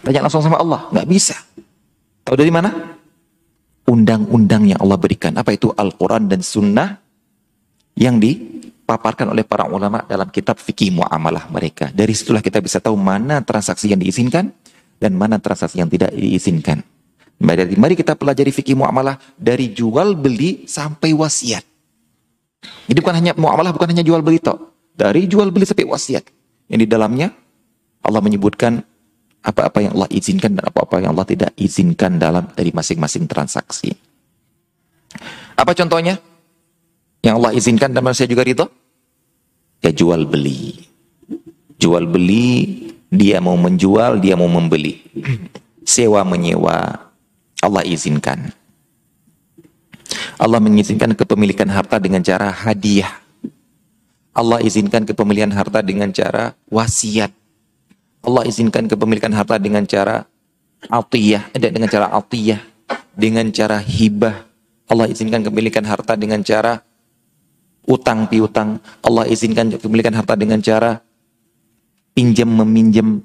[0.04, 1.36] Tanya langsung sama Allah, nggak bisa.
[2.28, 2.70] Tahu dari mana?
[3.88, 5.32] Undang-undang yang Allah berikan.
[5.40, 7.00] Apa itu Al-Quran dan Sunnah
[7.96, 11.88] yang dipaparkan oleh para ulama dalam kitab fikih muamalah mereka.
[11.92, 14.52] Dari situlah kita bisa tahu mana transaksi yang diizinkan
[15.00, 16.84] dan mana transaksi yang tidak diizinkan.
[17.44, 21.64] Mari, mari kita pelajari fikih muamalah dari jual beli sampai wasiat.
[22.88, 24.72] Ini bukan hanya muamalah, bukan hanya jual beli toh.
[24.96, 26.24] Dari jual beli sampai wasiat.
[26.72, 27.28] Yang di dalamnya
[28.04, 28.84] Allah menyebutkan
[29.44, 33.92] apa-apa yang Allah izinkan dan apa-apa yang Allah tidak izinkan dalam dari masing-masing transaksi.
[35.60, 36.18] Apa contohnya?
[37.20, 38.68] Yang Allah izinkan dan manusia juga ridho?
[39.84, 40.88] Ya jual beli.
[41.76, 45.04] Jual beli, dia mau menjual, dia mau membeli.
[45.84, 47.12] Sewa menyewa,
[47.60, 48.56] Allah izinkan.
[50.40, 53.12] Allah mengizinkan kepemilikan harta dengan cara hadiah.
[54.34, 57.43] Allah izinkan kepemilikan harta dengan cara wasiat.
[58.24, 60.24] Allah izinkan kepemilikan harta dengan cara
[60.88, 62.62] atiyah, dengan cara atiyah,
[63.12, 64.48] dengan cara hibah.
[64.88, 66.80] Allah izinkan kepemilikan harta dengan cara
[67.84, 68.80] utang piutang.
[69.04, 71.04] Allah izinkan kepemilikan harta dengan cara
[72.16, 73.20] pinjam meminjam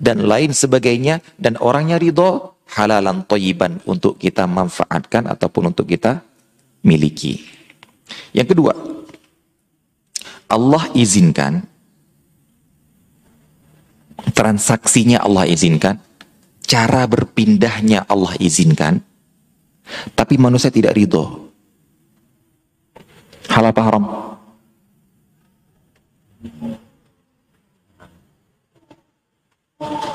[0.00, 6.24] dan lain sebagainya dan orangnya ridho halalan toyiban untuk kita manfaatkan ataupun untuk kita
[6.80, 7.44] miliki.
[8.32, 8.72] Yang kedua,
[10.48, 11.64] Allah izinkan
[14.32, 16.00] transaksinya Allah izinkan,
[16.64, 19.04] cara berpindahnya Allah izinkan,
[20.16, 21.52] tapi manusia tidak ridho.
[23.52, 24.04] Halal apa haram?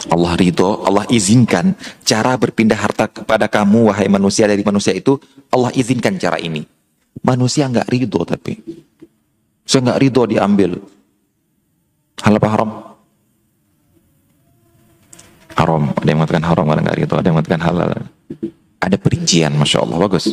[0.10, 5.22] Allah ridho, Allah izinkan cara berpindah harta kepada kamu, wahai manusia dari manusia itu,
[5.54, 6.66] Allah izinkan cara ini.
[7.22, 8.58] Manusia nggak ridho tapi.
[9.68, 10.72] Saya nggak ridho diambil.
[12.26, 12.89] Hal apa haram?
[15.60, 15.92] Haram.
[15.92, 17.16] Ada yang mengatakan haram, nggak ridho.
[17.20, 17.92] Ada yang mengatakan halal.
[18.80, 20.32] Ada perincian, Masya Allah, bagus.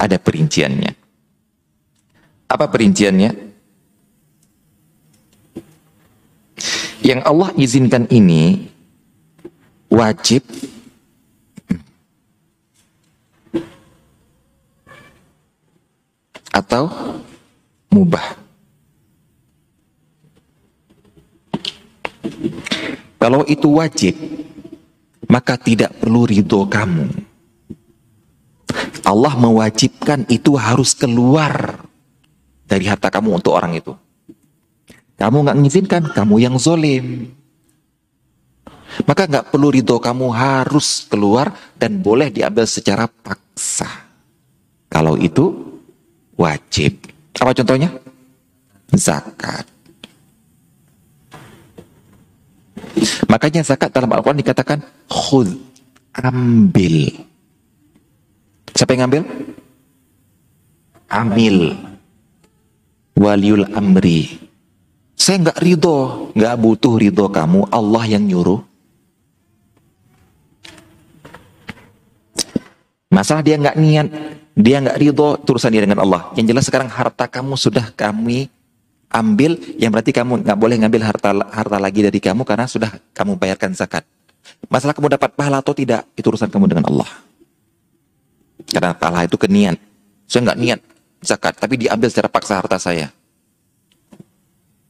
[0.00, 0.92] Ada perinciannya.
[2.48, 3.52] Apa perinciannya?
[7.04, 8.72] Yang Allah izinkan ini
[9.92, 10.40] wajib
[16.48, 16.88] atau
[17.92, 18.40] mubah.
[23.22, 24.18] Kalau itu wajib,
[25.30, 27.06] maka tidak perlu ridho kamu.
[29.06, 31.86] Allah mewajibkan itu harus keluar
[32.66, 33.94] dari harta kamu untuk orang itu.
[35.14, 37.30] Kamu nggak mengizinkan, kamu yang zolim.
[39.06, 43.86] Maka nggak perlu ridho kamu harus keluar dan boleh diambil secara paksa.
[44.90, 45.78] Kalau itu
[46.34, 47.06] wajib.
[47.38, 47.94] Apa contohnya?
[48.90, 49.71] Zakat.
[53.30, 54.78] Makanya zakat dalam Al-Quran dikatakan
[55.08, 55.48] khud,
[56.14, 56.96] ambil.
[58.72, 59.22] Siapa yang ambil?
[61.08, 61.76] Amil.
[63.16, 64.40] Waliul amri.
[65.16, 67.68] Saya nggak ridho, nggak butuh ridho kamu.
[67.68, 68.60] Allah yang nyuruh.
[73.12, 74.08] Masalah dia nggak niat,
[74.56, 76.32] dia nggak ridho, urusan dia dengan Allah.
[76.32, 78.48] Yang jelas sekarang harta kamu sudah kami
[79.12, 83.36] ambil, yang berarti kamu nggak boleh ngambil harta harta lagi dari kamu karena sudah kamu
[83.36, 84.08] bayarkan zakat.
[84.66, 87.08] Masalah kamu dapat pahala atau tidak, itu urusan kamu dengan Allah.
[88.66, 89.76] Karena pahala itu keniat.
[90.26, 90.80] Saya nggak niat
[91.20, 93.12] zakat, tapi diambil secara paksa harta saya.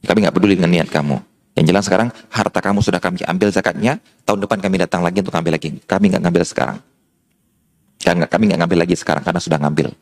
[0.03, 1.19] Kami nggak peduli dengan niat kamu.
[1.53, 5.35] Yang jelas sekarang harta kamu sudah kami ambil zakatnya, tahun depan kami datang lagi untuk
[5.37, 5.69] ambil lagi.
[5.85, 6.77] Kami nggak ngambil sekarang.
[8.03, 9.93] Kami nggak ngambil lagi sekarang karena sudah ngambil.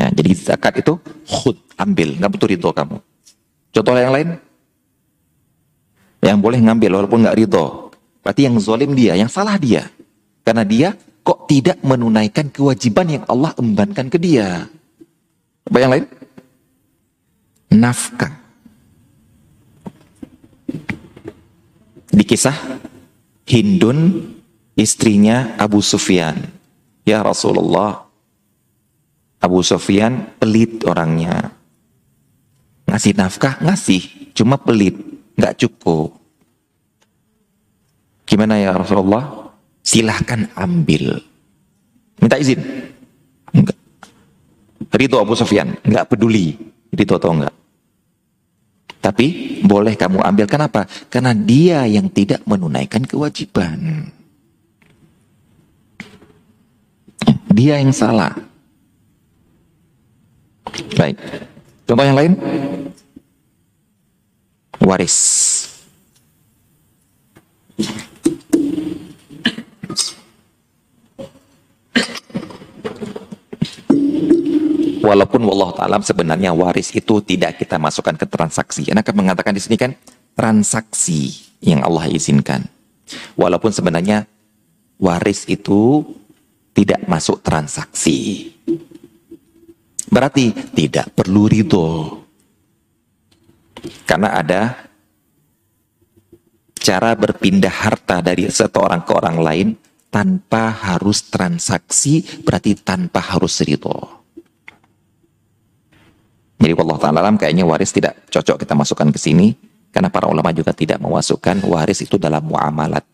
[0.00, 0.96] Ya, jadi zakat itu
[1.28, 2.96] khud, ambil, nggak butuh ridho kamu.
[3.72, 4.28] Contoh yang lain,
[6.24, 7.92] yang boleh ngambil walaupun nggak ridho.
[8.22, 9.90] Berarti yang zolim dia, yang salah dia.
[10.46, 14.70] Karena dia kok tidak menunaikan kewajiban yang Allah embankan ke dia.
[15.66, 16.04] Apa yang lain?
[17.72, 18.32] Nafkah.
[22.12, 22.54] Di kisah
[23.48, 24.28] Hindun
[24.76, 26.36] istrinya Abu Sufyan.
[27.02, 28.06] Ya Rasulullah,
[29.52, 31.52] Abu Sufyan pelit orangnya.
[32.88, 34.32] Ngasih nafkah, ngasih.
[34.32, 34.96] Cuma pelit,
[35.36, 36.16] nggak cukup.
[38.24, 39.52] Gimana ya Rasulullah?
[39.84, 41.20] Silahkan ambil.
[42.16, 42.64] Minta izin.
[43.52, 43.76] Enggak.
[44.88, 46.56] Ridho Abu Sufyan, nggak peduli.
[46.88, 47.52] Ridho atau enggak.
[49.04, 50.48] Tapi boleh kamu ambil.
[50.48, 50.88] Kenapa?
[51.12, 54.08] Karena dia yang tidak menunaikan kewajiban.
[57.52, 58.51] Dia yang salah.
[60.96, 61.16] Baik.
[61.86, 62.32] Contoh yang lain?
[64.82, 65.16] Waris.
[75.02, 78.86] Walaupun Allah Ta'ala sebenarnya waris itu tidak kita masukkan ke transaksi.
[78.86, 79.98] Anda akan mengatakan di sini kan
[80.38, 82.64] transaksi yang Allah izinkan.
[83.34, 84.30] Walaupun sebenarnya
[85.02, 86.06] waris itu
[86.72, 88.51] tidak masuk transaksi.
[90.12, 92.20] Berarti tidak perlu ridho.
[94.04, 94.76] Karena ada
[96.76, 99.68] cara berpindah harta dari seseorang ke orang lain
[100.12, 104.20] tanpa harus transaksi, berarti tanpa harus ridho.
[106.60, 109.56] Jadi Allah Ta'ala alam kayaknya waris tidak cocok kita masukkan ke sini.
[109.92, 113.04] Karena para ulama juga tidak memasukkan waris itu dalam muamalat.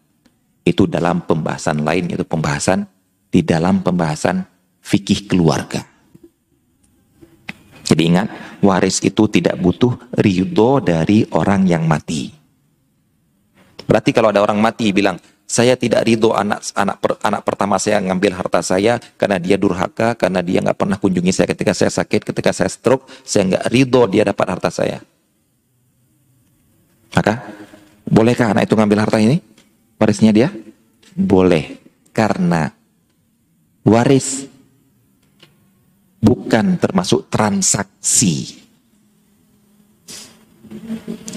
[0.62, 2.86] Itu dalam pembahasan lain, yaitu pembahasan
[3.30, 4.46] di dalam pembahasan
[4.82, 5.97] fikih keluarga.
[7.88, 8.28] Jadi ingat,
[8.60, 12.28] waris itu tidak butuh ridho dari orang yang mati.
[13.88, 15.16] Berarti kalau ada orang mati bilang,
[15.48, 20.12] saya tidak ridho anak anak per, anak pertama saya ngambil harta saya karena dia durhaka,
[20.12, 24.04] karena dia nggak pernah kunjungi saya ketika saya sakit, ketika saya stroke, saya nggak ridho
[24.12, 25.00] dia dapat harta saya.
[27.16, 27.40] Maka
[28.04, 29.40] bolehkah anak itu ngambil harta ini?
[29.96, 30.52] Warisnya dia?
[31.16, 31.80] Boleh,
[32.12, 32.68] karena
[33.88, 34.44] waris
[36.18, 38.58] bukan termasuk transaksi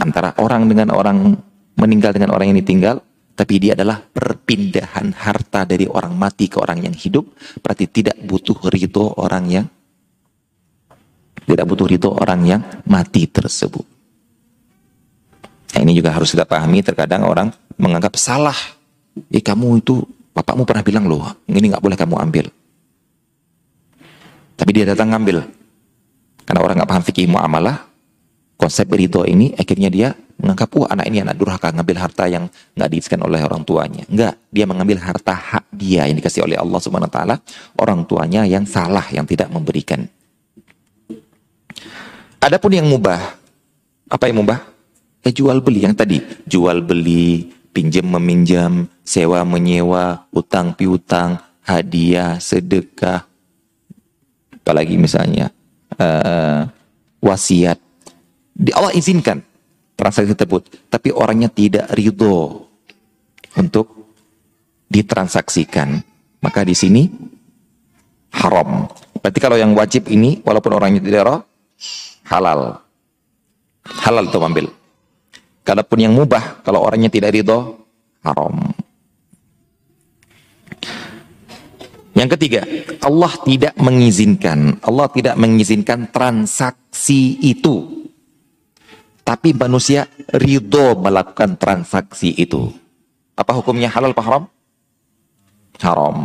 [0.01, 1.37] antara orang dengan orang
[1.77, 2.97] meninggal dengan orang yang ditinggal
[3.41, 7.25] tapi dia adalah perpindahan harta dari orang mati ke orang yang hidup,
[7.63, 9.65] berarti tidak butuh ridho orang yang
[11.49, 13.81] tidak butuh ridho orang yang mati tersebut.
[15.73, 16.85] Nah, ini juga harus kita pahami.
[16.85, 17.49] Terkadang orang
[17.81, 18.55] menganggap salah.
[19.33, 20.05] Eh kamu itu,
[20.37, 22.45] bapakmu pernah bilang loh, ini nggak boleh kamu ambil.
[24.71, 25.43] Tapi dia datang ngambil.
[26.47, 27.91] Karena orang nggak paham fikih muamalah,
[28.55, 32.47] konsep ridho ini akhirnya dia menganggap, wah anak ini anak durhaka, ngambil harta yang
[32.79, 34.07] nggak diizinkan oleh orang tuanya.
[34.07, 37.35] Enggak, dia mengambil harta hak dia yang dikasih oleh Allah Subhanahu Wa Taala,
[37.83, 40.07] orang tuanya yang salah, yang tidak memberikan.
[42.39, 43.19] Adapun yang mubah,
[44.07, 44.71] apa yang mubah?
[45.19, 53.27] Ya jual beli yang tadi, jual beli, pinjam meminjam, sewa menyewa, utang piutang, hadiah, sedekah,
[54.61, 55.49] apalagi misalnya
[55.97, 56.69] uh,
[57.21, 57.77] wasiat.
[58.51, 59.41] Di Allah izinkan
[59.97, 62.67] transaksi tersebut, tapi orangnya tidak ridho
[63.57, 64.09] untuk
[64.91, 66.01] ditransaksikan.
[66.41, 67.05] Maka di sini
[68.33, 68.89] haram.
[69.21, 71.39] Berarti kalau yang wajib ini, walaupun orangnya tidak roh,
[72.25, 72.81] halal.
[73.85, 74.65] Halal itu ambil.
[75.61, 77.77] Kalaupun yang mubah, kalau orangnya tidak ridho,
[78.25, 78.73] haram.
[82.11, 82.61] Yang ketiga,
[82.99, 88.03] Allah tidak mengizinkan, Allah tidak mengizinkan transaksi itu.
[89.23, 92.67] Tapi manusia ridho melakukan transaksi itu.
[93.39, 94.43] Apa hukumnya halal apa haram?
[95.79, 96.17] Haram.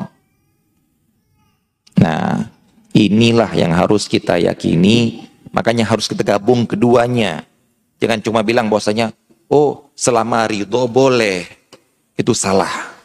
[2.02, 2.50] Nah,
[2.90, 5.22] inilah yang harus kita yakini,
[5.54, 7.46] makanya harus kita gabung keduanya.
[8.02, 9.14] Jangan cuma bilang bahwasanya,
[9.46, 11.46] oh selama ridho boleh.
[12.16, 12.95] Itu salah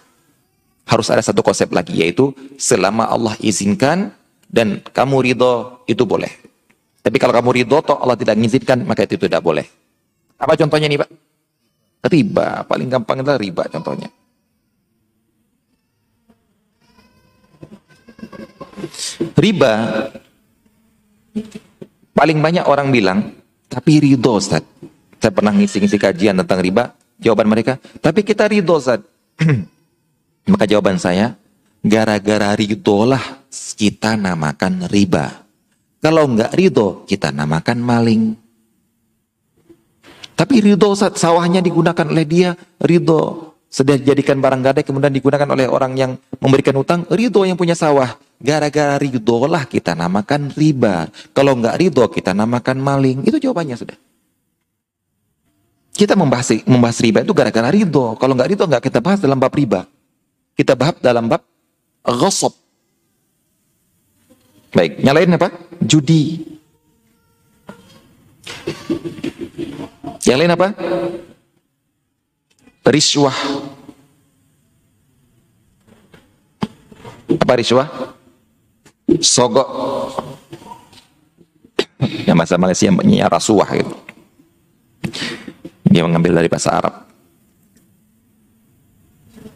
[0.92, 4.12] harus ada satu konsep lagi yaitu selama Allah izinkan
[4.52, 6.28] dan kamu ridho itu boleh.
[7.00, 9.64] Tapi kalau kamu ridho toh Allah tidak mengizinkan maka itu tidak boleh.
[10.36, 11.10] Apa contohnya nih Pak?
[12.12, 14.12] Riba, paling gampang adalah riba contohnya.
[19.40, 19.74] Riba
[22.12, 23.32] paling banyak orang bilang
[23.72, 24.68] tapi ridho Ustaz.
[25.22, 29.00] Saya pernah ngisi-ngisi kajian tentang riba, jawaban mereka, tapi kita ridho Ustaz.
[30.50, 31.38] Maka jawaban saya,
[31.86, 33.42] gara-gara ridho lah
[33.78, 35.46] kita namakan riba.
[36.02, 38.24] Kalau enggak ridho, kita namakan maling.
[40.34, 43.54] Tapi ridho sawahnya digunakan oleh dia, ridho.
[43.72, 46.12] Sudah dijadikan barang gadai kemudian digunakan oleh orang yang
[46.42, 48.18] memberikan utang, ridho yang punya sawah.
[48.42, 51.08] Gara-gara ridho lah kita namakan riba.
[51.32, 53.22] Kalau enggak ridho kita namakan maling.
[53.22, 53.98] Itu jawabannya sudah.
[55.94, 58.18] Kita membahas, membahas riba itu gara-gara ridho.
[58.18, 59.86] Kalau enggak ridho enggak kita bahas dalam bab riba.
[60.62, 61.42] Kita bahas dalam bab
[62.06, 62.54] ghasab.
[64.78, 65.50] Baik, nyalain apa?
[65.82, 66.38] Judi.
[70.22, 70.68] Yang lain apa?
[72.86, 73.34] Riswah.
[77.42, 77.90] Apa riswah?
[79.18, 79.66] Sogok.
[82.30, 83.94] Yang bahasa Malaysia punya rasuah gitu.
[85.90, 87.11] Dia mengambil dari bahasa Arab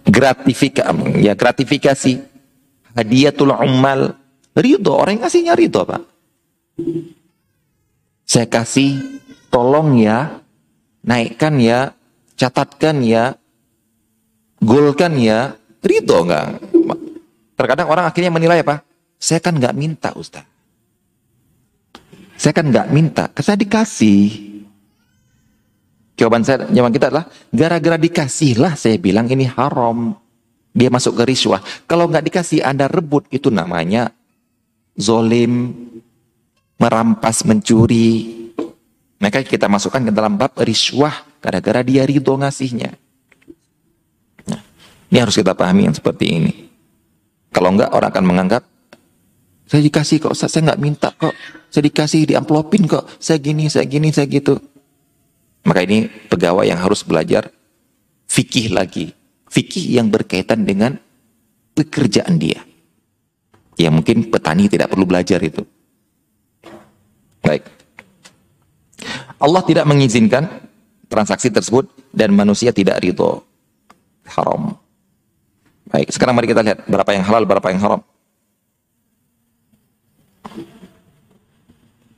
[0.06, 2.14] gratifikasi ya gratifikasi.
[2.96, 4.16] Hadiatul ummal.
[4.56, 6.00] Ridho orang yang kasihnya ridho pak.
[8.24, 9.20] Saya kasih
[9.52, 10.40] tolong ya
[11.04, 11.92] naikkan ya
[12.40, 13.36] catatkan ya
[14.64, 15.60] golkan ya.
[15.84, 16.64] Ridho enggak
[17.60, 18.82] terkadang orang akhirnya menilai apa?
[19.20, 20.48] Saya kan nggak minta Ustaz.
[22.40, 24.55] Saya kan nggak minta saya dikasih
[26.16, 30.16] Jawaban saya, jawaban kita adalah gara-gara dikasihlah saya bilang ini haram.
[30.76, 31.60] Dia masuk ke riswah.
[31.88, 34.12] Kalau nggak dikasih Anda rebut itu namanya
[34.96, 35.72] zolim,
[36.80, 38.44] merampas, mencuri.
[39.20, 42.92] Maka kita masukkan ke dalam bab riswah gara-gara dia ridho ngasihnya.
[44.52, 44.62] Nah,
[45.12, 46.54] ini harus kita pahami yang seperti ini.
[47.56, 48.64] Kalau enggak orang akan menganggap
[49.66, 51.34] saya dikasih kok, saya nggak minta kok,
[51.74, 54.62] saya dikasih di amplopin kok, saya gini, saya gini, saya gitu.
[55.66, 57.50] Maka ini pegawai yang harus belajar
[58.30, 59.12] fikih lagi.
[59.50, 61.02] Fikih yang berkaitan dengan
[61.74, 62.62] pekerjaan dia.
[63.76, 65.66] Ya mungkin petani tidak perlu belajar itu.
[67.42, 67.66] Baik.
[69.42, 70.48] Allah tidak mengizinkan
[71.12, 73.44] transaksi tersebut dan manusia tidak ridho.
[74.26, 74.80] Haram.
[75.86, 78.02] Baik, sekarang mari kita lihat berapa yang halal, berapa yang haram.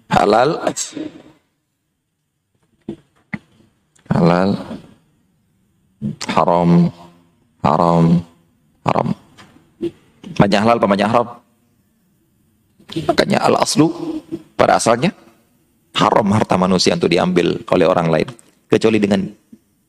[0.08, 0.64] Halal
[4.12, 4.56] halal
[6.32, 6.92] haram
[7.66, 8.06] haram
[8.86, 9.08] haram.
[10.38, 11.28] Banyak halal banyak haram.
[12.88, 13.92] Makanya al aslu
[14.56, 15.12] pada asalnya
[15.98, 18.30] haram harta manusia untuk diambil oleh orang lain.
[18.68, 19.24] Kecuali dengan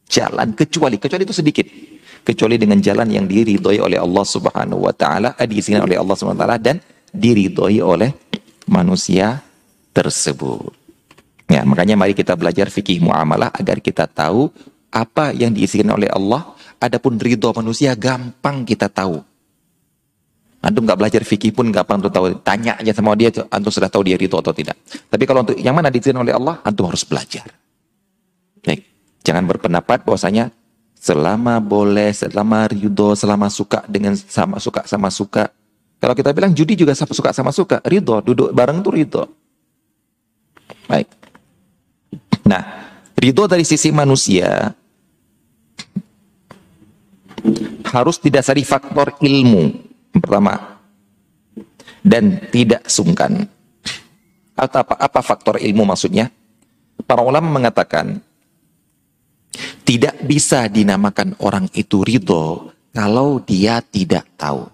[0.08, 1.66] jalan kecuali kecuali itu sedikit.
[2.24, 6.36] Kecuali dengan jalan yang diridhoi oleh Allah Subhanahu wa taala eh, diizinkan oleh Allah Subhanahu
[6.36, 6.76] wa taala dan
[7.08, 8.10] diridhoi oleh
[8.68, 9.40] manusia
[9.96, 10.87] tersebut
[11.48, 14.52] Ya, makanya mari kita belajar fikih muamalah agar kita tahu
[14.92, 16.54] apa yang diisikan oleh Allah.
[16.78, 19.18] Adapun ridho manusia gampang kita tahu.
[20.62, 22.38] Antum nggak belajar fikih pun gampang untuk tahu.
[22.44, 24.78] Tanya aja sama dia, antum sudah tahu dia ridho atau tidak.
[25.08, 27.48] Tapi kalau untuk yang mana diizinkan oleh Allah, antum harus belajar.
[28.62, 28.84] Baik.
[29.26, 30.54] Jangan berpendapat bahwasanya
[30.94, 35.50] selama boleh, selama ridho, selama suka dengan sama suka sama suka.
[35.98, 39.24] Kalau kita bilang judi juga sama suka sama suka, ridho, duduk bareng tuh ridho.
[40.86, 41.17] Baik.
[42.48, 42.62] Nah,
[43.20, 44.72] ridho dari sisi manusia
[47.92, 49.76] harus didasari faktor ilmu
[50.16, 50.80] pertama
[52.00, 53.44] dan tidak sungkan.
[54.56, 56.32] Atau apa, apa faktor ilmu maksudnya?
[57.04, 58.18] Para ulama mengatakan
[59.86, 64.66] tidak bisa dinamakan orang itu ridho kalau dia tidak tahu.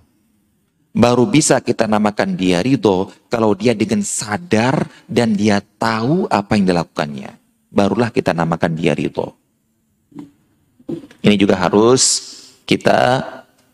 [0.95, 6.71] Baru bisa kita namakan dia ridho kalau dia dengan sadar dan dia tahu apa yang
[6.71, 7.44] dilakukannya.
[7.75, 9.35] Barulah kita namakan dia ridho.
[11.25, 12.23] Ini juga harus
[12.63, 13.19] kita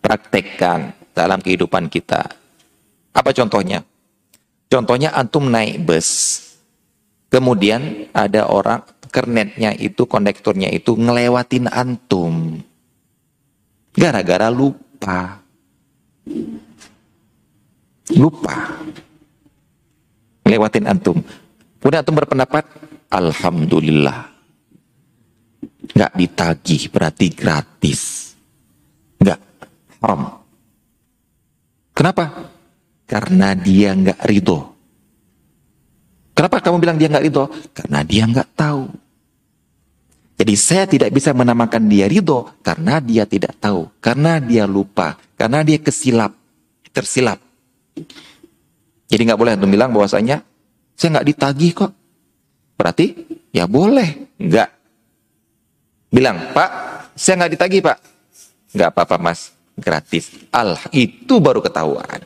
[0.00, 2.32] praktekkan dalam kehidupan kita.
[3.12, 3.84] Apa contohnya?
[4.70, 6.08] Contohnya antum naik bus,
[7.28, 12.62] kemudian ada orang kernetnya itu, kondekturnya itu ngelewatin antum.
[13.90, 15.42] Gara-gara lupa.
[18.14, 18.78] Lupa.
[20.46, 21.18] Ngelewatin antum.
[21.82, 22.64] Kemudian antum berpendapat,
[23.10, 24.30] Alhamdulillah.
[25.90, 28.32] Nggak ditagih, berarti gratis.
[29.18, 29.40] Nggak,
[29.98, 30.40] haram.
[31.90, 32.24] Kenapa?
[33.10, 34.70] Karena dia nggak ridho.
[36.32, 37.44] Kenapa kamu bilang dia nggak ridho?
[37.74, 38.88] Karena dia nggak tahu.
[40.40, 45.60] Jadi saya tidak bisa menamakan dia ridho karena dia tidak tahu, karena dia lupa, karena
[45.60, 46.32] dia kesilap,
[46.96, 47.36] tersilap.
[49.04, 50.40] Jadi nggak boleh untuk bilang bahwasanya
[50.96, 51.92] saya nggak ditagih kok.
[52.80, 53.12] Berarti
[53.52, 54.68] ya boleh, nggak.
[56.08, 56.70] Bilang Pak,
[57.12, 57.98] saya nggak ditagih Pak.
[58.72, 60.32] Nggak apa-apa Mas, gratis.
[60.48, 62.24] Al itu baru ketahuan.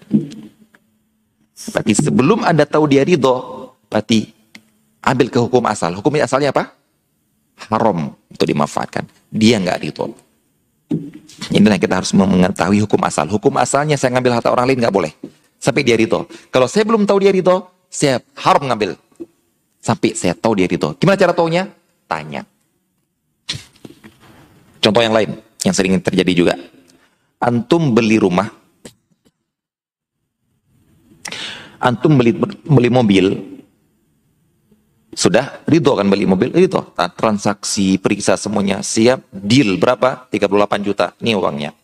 [1.74, 4.30] Berarti sebelum Anda tahu dia ridho, berarti
[5.02, 5.90] ambil ke hukum asal.
[5.98, 6.70] Hukum asalnya apa?
[7.66, 9.10] Haram untuk dimanfaatkan.
[9.34, 10.14] Dia nggak ridho.
[11.50, 13.26] Inilah kita harus mengetahui hukum asal.
[13.26, 15.10] Hukum asalnya saya ngambil harta orang lain nggak boleh.
[15.58, 16.30] Sampai dia ridho.
[16.54, 18.94] Kalau saya belum tahu dia ridho, saya haram ngambil.
[19.84, 20.96] Sampai saya tahu dia ridho.
[20.96, 21.68] Gimana cara taunya?
[22.08, 22.40] Tanya.
[24.80, 26.54] Contoh yang lain yang sering terjadi juga
[27.44, 28.48] antum beli rumah,
[31.76, 32.32] antum beli
[32.64, 33.26] beli mobil,
[35.12, 36.80] sudah ridho kan beli mobil, ridho.
[36.96, 40.24] Transaksi, periksa semuanya, siap, deal berapa?
[40.32, 41.76] 38 juta, ini uangnya.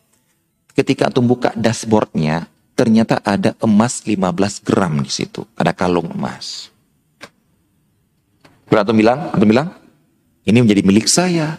[0.73, 6.73] Ketika antum buka dashboardnya, ternyata ada emas 15 gram di situ, ada kalung emas.
[8.71, 9.69] Berarti bilang, antum bilang,
[10.47, 11.59] ini menjadi milik saya.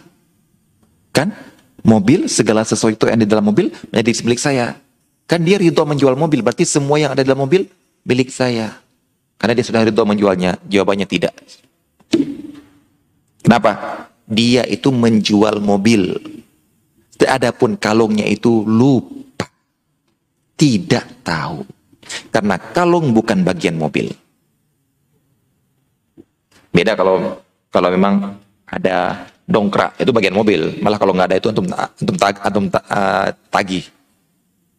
[1.12, 1.52] Kan?
[1.82, 4.78] mobil, segala sesuatu yang ada di dalam mobil menjadi milik saya.
[5.26, 7.66] Kan dia ridho menjual mobil, berarti semua yang ada dalam mobil
[8.06, 8.78] milik saya.
[9.38, 11.34] Karena dia sudah ridho menjualnya, jawabannya tidak.
[13.42, 14.06] Kenapa?
[14.30, 16.14] Dia itu menjual mobil.
[17.22, 19.46] Adapun kalungnya itu lupa.
[20.58, 21.62] Tidak tahu.
[22.34, 24.10] Karena kalung bukan bagian mobil.
[26.72, 27.36] Beda kalau
[27.68, 30.80] kalau memang ada dongkrak itu bagian mobil.
[30.80, 33.84] Malah kalau nggak ada itu antum antum tag, antum uh, tagih.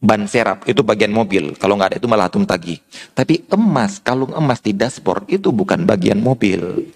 [0.03, 1.55] Ban serap itu bagian mobil.
[1.55, 2.81] Kalau nggak ada itu malah antum tagih.
[3.13, 6.89] Tapi emas kalung emas di dashboard itu bukan bagian mobil.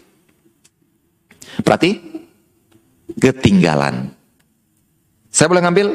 [1.62, 2.02] Berarti
[3.22, 4.12] ketinggalan.
[5.32, 5.88] Saya boleh ngambil?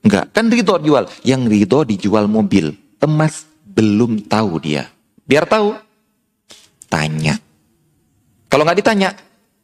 [0.00, 1.04] Enggak, kan Ridho jual.
[1.24, 2.72] Yang Ridho dijual mobil.
[3.00, 4.88] Emas belum tahu dia.
[5.24, 5.76] Biar tahu,
[6.88, 7.40] tanya.
[8.50, 9.14] Kalau nggak ditanya,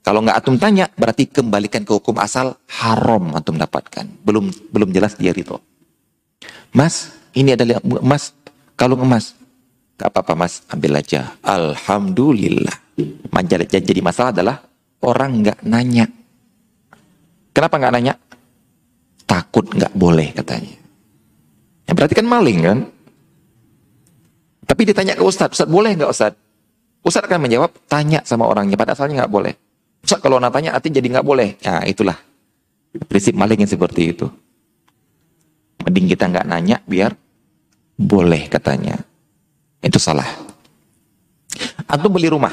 [0.06, 4.06] kalau nggak atum tanya, berarti kembalikan ke hukum asal haram antum dapatkan.
[4.22, 5.58] Belum belum jelas dia itu.
[6.70, 8.30] Mas, ini adalah emas,
[8.78, 9.34] kalung emas.
[9.96, 11.34] Gak apa-apa mas, ambil aja.
[11.40, 13.00] Alhamdulillah.
[13.32, 14.56] Manjal jadi masalah adalah
[15.02, 16.06] orang nggak nanya.
[17.56, 18.14] Kenapa nggak nanya?
[19.24, 20.76] Takut nggak boleh katanya.
[21.88, 22.78] Ya berarti kan maling kan?
[24.68, 26.45] Tapi ditanya ke Ustadz, Ustadz boleh nggak Ustadz?
[27.06, 29.54] Ustadz akan menjawab, tanya sama orangnya, pada asalnya nggak boleh.
[30.02, 31.54] Ustaz kalau natanya artinya jadi nggak boleh.
[31.62, 32.18] Ya itulah
[33.06, 34.26] prinsip maling yang seperti itu.
[35.86, 37.14] Mending kita nggak nanya biar
[37.94, 38.98] boleh katanya.
[39.78, 40.26] Itu salah.
[41.86, 42.50] Antum beli rumah.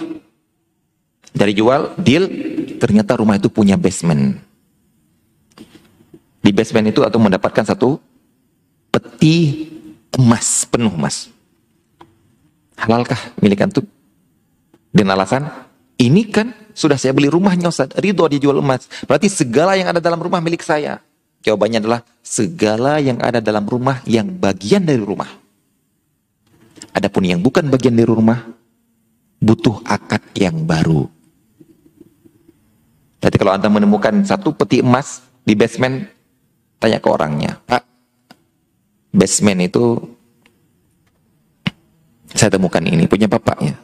[1.33, 2.29] Dari jual, deal,
[2.77, 4.37] ternyata rumah itu punya basement.
[6.45, 7.97] Di basement itu atau mendapatkan satu
[8.93, 9.65] peti
[10.13, 11.33] emas, penuh emas.
[12.77, 13.85] Halalkah milik antum?
[14.93, 15.49] Dengan alasan,
[15.97, 18.85] ini kan sudah saya beli rumahnya Ustaz, ridho dijual emas.
[19.09, 21.01] Berarti segala yang ada dalam rumah milik saya.
[21.43, 25.27] Jawabannya adalah segala yang ada dalam rumah yang bagian dari rumah.
[26.93, 28.47] Adapun yang bukan bagian dari rumah,
[29.41, 31.09] butuh akad yang baru.
[33.19, 36.07] Jadi kalau Anda menemukan satu peti emas di basement,
[36.79, 37.83] tanya ke orangnya, Pak,
[39.11, 39.99] basement itu
[42.31, 43.82] saya temukan ini, punya bapaknya.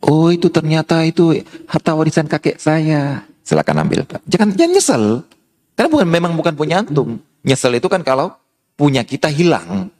[0.00, 3.24] Oh itu ternyata itu harta warisan kakek saya.
[3.44, 4.24] Silakan ambil Pak.
[4.24, 5.04] Jangan, jangan nyesel.
[5.76, 7.20] Karena bukan memang bukan punya antum.
[7.44, 8.32] Nyesel itu kan kalau
[8.76, 9.92] punya kita hilang.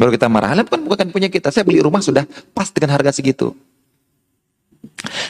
[0.00, 1.52] Baru kita marah, bukan bukan punya kita.
[1.52, 2.24] Saya beli rumah sudah
[2.56, 3.52] pas dengan harga segitu.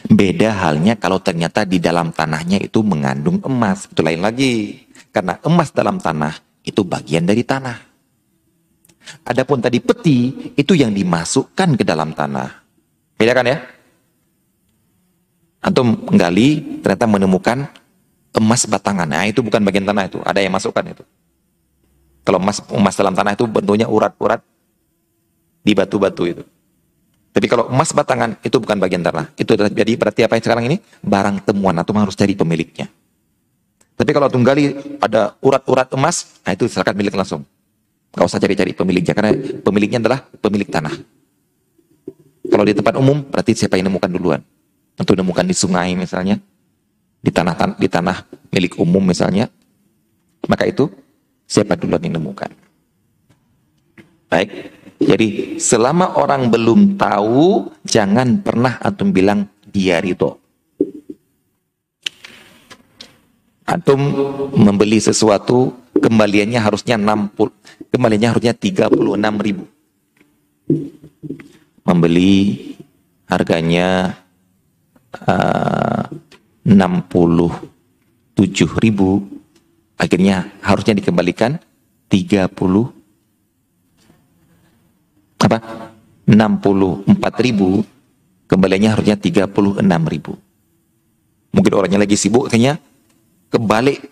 [0.06, 3.90] Beda halnya kalau ternyata di dalam tanahnya itu mengandung emas.
[3.90, 4.86] Itu lain lagi.
[5.12, 7.76] Karena emas dalam tanah itu bagian dari tanah.
[9.26, 12.48] Adapun tadi peti itu yang dimasukkan ke dalam tanah.
[13.18, 13.59] Beda kan ya?
[15.62, 17.70] Atau menggali ternyata menemukan
[18.34, 19.06] emas batangan.
[19.06, 20.18] Nah itu bukan bagian tanah itu.
[20.26, 21.06] Ada yang masukkan itu.
[22.22, 24.43] Kalau emas, emas dalam tanah itu bentuknya urat-urat
[25.62, 26.43] di batu-batu itu.
[27.32, 29.32] Tapi kalau emas batangan itu bukan bagian tanah.
[29.39, 30.76] Itu jadi berarti apa yang sekarang ini?
[31.01, 32.90] Barang temuan atau harus cari pemiliknya.
[33.97, 37.47] Tapi kalau tunggali ada urat-urat emas, nah itu silakan milik langsung.
[38.12, 39.32] Gak usah cari-cari pemiliknya karena
[39.64, 40.93] pemiliknya adalah pemilik tanah.
[42.52, 44.40] Kalau di tempat umum berarti siapa yang nemukan duluan?
[44.98, 46.36] Untuk nemukan di sungai misalnya,
[47.23, 48.16] di tanah di tanah
[48.52, 49.48] milik umum misalnya,
[50.51, 50.90] maka itu
[51.48, 52.51] siapa duluan yang nemukan?
[54.32, 54.51] Baik.
[55.02, 60.39] Jadi selama orang belum tahu, jangan pernah antum bilang dia ridho.
[63.66, 63.98] Antum
[64.55, 68.94] membeli sesuatu, kembaliannya harusnya 60, kembaliannya harusnya 36
[69.43, 69.64] ribu.
[71.82, 72.32] Membeli
[73.27, 74.19] harganya
[75.28, 76.05] uh,
[76.62, 77.66] 67
[78.78, 79.22] ribu,
[79.98, 81.59] akhirnya harusnya dikembalikan
[82.09, 82.48] 30
[85.43, 85.59] apa
[86.28, 87.82] 64 ribu.
[88.47, 89.80] Kembaliannya harusnya 36
[90.12, 90.36] ribu.
[91.56, 92.76] Mungkin orangnya lagi sibuk kayaknya
[93.48, 94.05] kebalik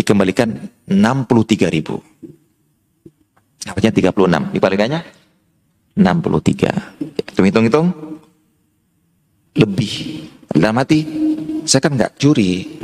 [0.00, 0.48] dikembalikan
[0.88, 2.00] 63 ribu.
[3.68, 5.00] Harusnya 36 dibalikannya
[5.92, 7.92] 63 hitung-hitung-hitung
[9.56, 11.00] lebih dalam hati
[11.66, 12.80] saya kan nggak curi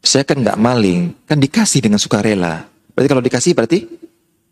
[0.00, 3.78] saya kan nggak maling kan dikasih dengan sukarela berarti kalau dikasih berarti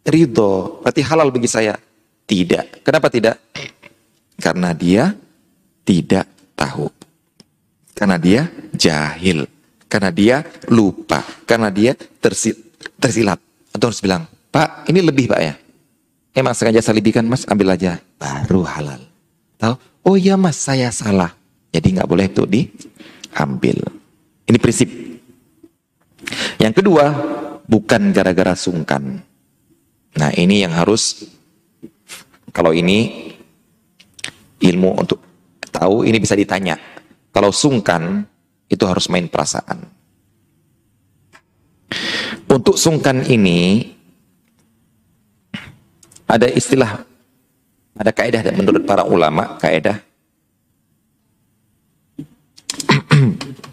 [0.09, 1.77] ridho berarti halal bagi saya
[2.25, 2.85] tidak.
[2.85, 3.41] Kenapa tidak?
[4.41, 5.12] Karena dia
[5.85, 6.27] tidak
[6.57, 6.89] tahu.
[7.95, 9.47] Karena dia jahil.
[9.87, 10.43] Karena dia
[10.73, 11.23] lupa.
[11.47, 12.57] Karena dia tersil
[12.99, 13.39] tersilat.
[13.71, 15.55] Atau harus bilang, Pak, ini lebih Pak ya?
[16.35, 18.03] Emang sengaja salibikan mas, ambil aja.
[18.19, 19.07] Baru halal.
[19.55, 19.75] Tahu?
[20.05, 21.33] Oh iya mas, saya salah.
[21.73, 23.81] Jadi nggak boleh itu diambil.
[24.45, 24.89] Ini prinsip.
[26.61, 27.05] Yang kedua,
[27.65, 29.25] bukan gara-gara sungkan.
[30.15, 31.25] Nah ini yang harus
[32.55, 33.33] kalau ini
[34.61, 35.19] ilmu untuk
[35.73, 36.79] tahu ini bisa ditanya.
[37.35, 38.23] Kalau sungkan
[38.71, 39.83] itu harus main perasaan.
[42.47, 43.91] Untuk sungkan ini
[46.31, 47.03] ada istilah
[47.95, 49.99] ada kaidah menurut para ulama kaidah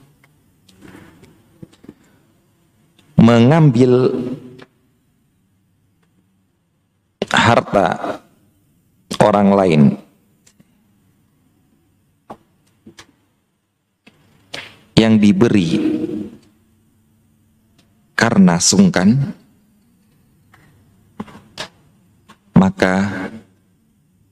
[3.21, 4.09] mengambil
[7.31, 8.19] harta
[9.21, 9.81] orang lain.
[14.97, 15.69] Yang diberi
[18.13, 19.33] karena sungkan,
[22.53, 23.09] maka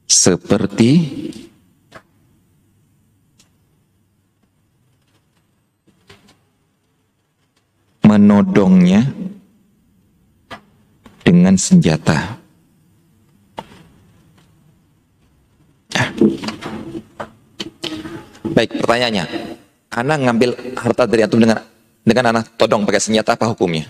[0.09, 0.91] seperti
[8.01, 9.05] menodongnya
[11.21, 12.41] dengan senjata.
[18.49, 19.25] Baik, pertanyaannya.
[19.93, 21.61] Anak ngambil harta dari antum dengan
[22.01, 23.85] dengan anak todong pakai senjata apa hukumnya?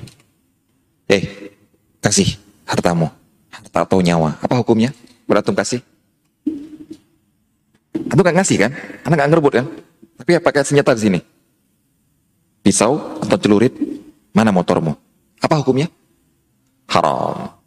[1.07, 1.55] Eh,
[2.03, 2.35] kasih
[2.67, 3.07] hartamu.
[3.49, 4.35] Harta atau nyawa.
[4.43, 4.93] Apa hukumnya?
[5.25, 5.81] Berantum kasih?
[8.07, 8.71] Antum kan ngasih kan?
[9.03, 9.65] Anak nggak ngerebut kan?
[10.19, 11.19] Tapi ya pakai senjata di sini.
[12.63, 13.75] Pisau atau celurit?
[14.31, 14.95] Mana motormu?
[15.43, 15.91] Apa hukumnya?
[16.87, 17.59] Haram.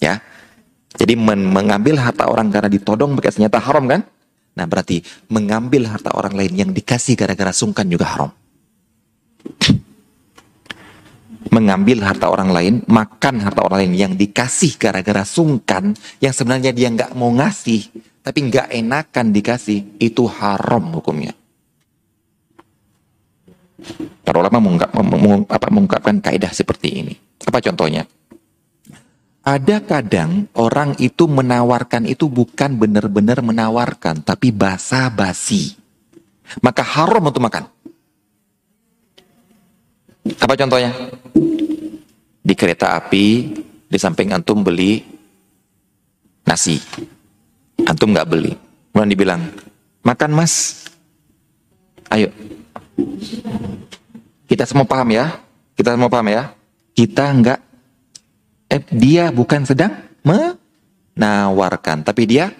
[0.00, 0.20] Ya.
[0.96, 4.04] Jadi men mengambil harta orang karena ditodong pakai senjata haram kan?
[4.58, 5.00] Nah berarti
[5.30, 8.30] mengambil harta orang lain yang dikasih gara-gara sungkan juga haram.
[11.50, 16.92] Mengambil harta orang lain, makan harta orang lain yang dikasih gara-gara sungkan, yang sebenarnya dia
[16.92, 17.90] nggak mau ngasih,
[18.20, 21.32] tapi nggak enakan dikasih, itu haram hukumnya.
[24.20, 24.60] Para ulama
[25.72, 27.14] mengungkapkan kaidah seperti ini.
[27.48, 28.04] Apa contohnya?
[29.40, 35.80] Ada kadang orang itu menawarkan itu bukan benar-benar menawarkan, tapi basa-basi.
[36.60, 37.64] Maka haram untuk makan.
[40.36, 40.92] Apa contohnya?
[42.44, 43.26] Di kereta api,
[43.88, 45.00] di samping antum beli
[46.44, 46.76] nasi.
[47.86, 48.52] Antum nggak beli.
[48.90, 49.42] Kemudian dibilang,
[50.02, 50.84] makan mas.
[52.10, 52.28] Ayo.
[54.50, 55.38] Kita semua paham ya?
[55.78, 56.50] Kita semua paham ya?
[56.90, 57.60] Kita nggak,
[58.66, 59.94] eh, dia bukan sedang
[60.26, 62.50] menawarkan, tapi dia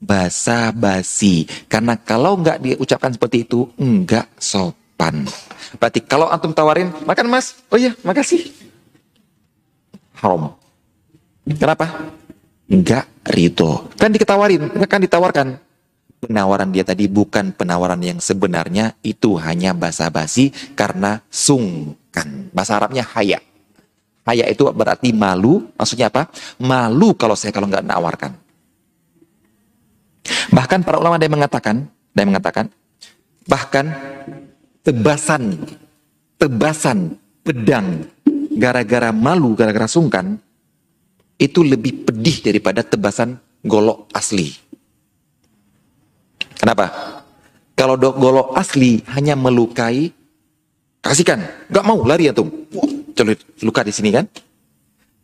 [0.00, 1.44] basa-basi.
[1.68, 5.28] Karena kalau nggak diucapkan seperti itu, nggak sopan.
[5.76, 8.48] Berarti kalau antum tawarin, makan mas, oh iya, makasih.
[10.16, 10.56] Haram.
[11.44, 12.16] Kenapa?
[12.66, 13.90] Nggak ridho.
[13.94, 15.48] Kan diketawarin, kan ditawarkan.
[16.16, 22.50] Penawaran dia tadi bukan penawaran yang sebenarnya, itu hanya basa-basi karena sungkan.
[22.50, 23.38] Bahasa Arabnya haya.
[24.26, 26.26] Haya itu berarti malu, maksudnya apa?
[26.58, 28.32] Malu kalau saya kalau nggak nawarkan.
[30.50, 32.66] Bahkan para ulama ada yang mengatakan, ada yang mengatakan,
[33.46, 33.86] bahkan
[34.82, 35.62] tebasan,
[36.40, 37.14] tebasan
[37.46, 38.02] pedang
[38.58, 40.42] gara-gara malu, gara-gara sungkan,
[41.36, 44.52] itu lebih pedih daripada tebasan golok asli.
[46.56, 46.88] Kenapa?
[47.76, 50.08] Kalau golok asli hanya melukai,
[51.04, 52.48] kasihkan, gak mau lari antum.
[52.72, 52.88] Wow,
[53.60, 54.24] luka di sini kan?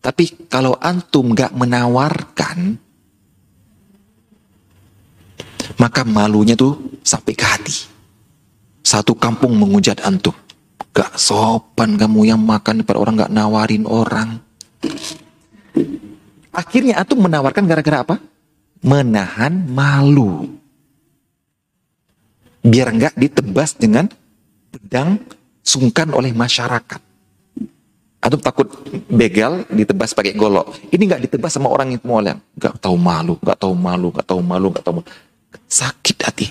[0.03, 2.77] Tapi kalau antum gak menawarkan,
[5.81, 7.77] maka malunya tuh sampai ke hati.
[8.85, 10.37] Satu kampung menghujat antum.
[10.93, 14.45] Gak sopan kamu yang makan pada orang gak nawarin orang.
[16.53, 18.17] Akhirnya antum menawarkan gara-gara apa?
[18.85, 20.53] Menahan malu.
[22.63, 24.07] Biar nggak ditebas dengan
[24.71, 25.19] pedang
[25.65, 27.01] sungkan oleh masyarakat.
[28.23, 28.71] Antum takut
[29.11, 30.79] begal ditebas pakai golok.
[30.95, 34.41] Ini nggak ditebas sama orang yang mau Nggak tahu malu, nggak tahu malu, nggak tahu
[34.45, 35.09] malu, nggak tahu malu.
[35.67, 36.47] Sakit hati.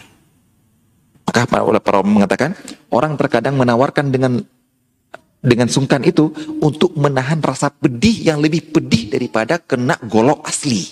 [1.23, 2.51] Maka para para mengatakan
[2.91, 4.43] orang terkadang menawarkan dengan
[5.41, 6.29] dengan sungkan itu
[6.61, 10.85] untuk menahan rasa pedih yang lebih pedih daripada kena golok asli.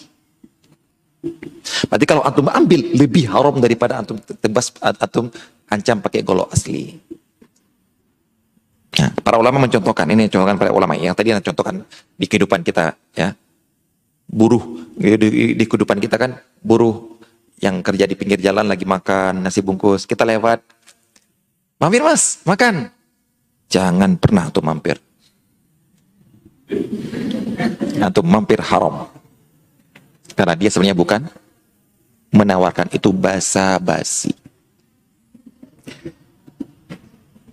[1.85, 5.29] Berarti kalau antum ambil lebih haram daripada antum tebas antum
[5.69, 6.97] ancam pakai golok asli.
[8.89, 11.85] Nah, para ulama mencontohkan ini contohkan para ulama yang tadi yang contohkan
[12.17, 13.37] di kehidupan kita ya.
[14.29, 17.21] Buruh di, di kehidupan kita kan buruh
[17.59, 20.63] yang kerja di pinggir jalan lagi makan nasi bungkus, kita lewat.
[21.79, 22.91] Mampir mas, makan.
[23.69, 24.97] Jangan pernah tuh mampir.
[28.01, 29.05] Atau mampir haram.
[30.33, 31.21] Karena dia sebenarnya bukan
[32.33, 34.33] menawarkan itu basa-basi.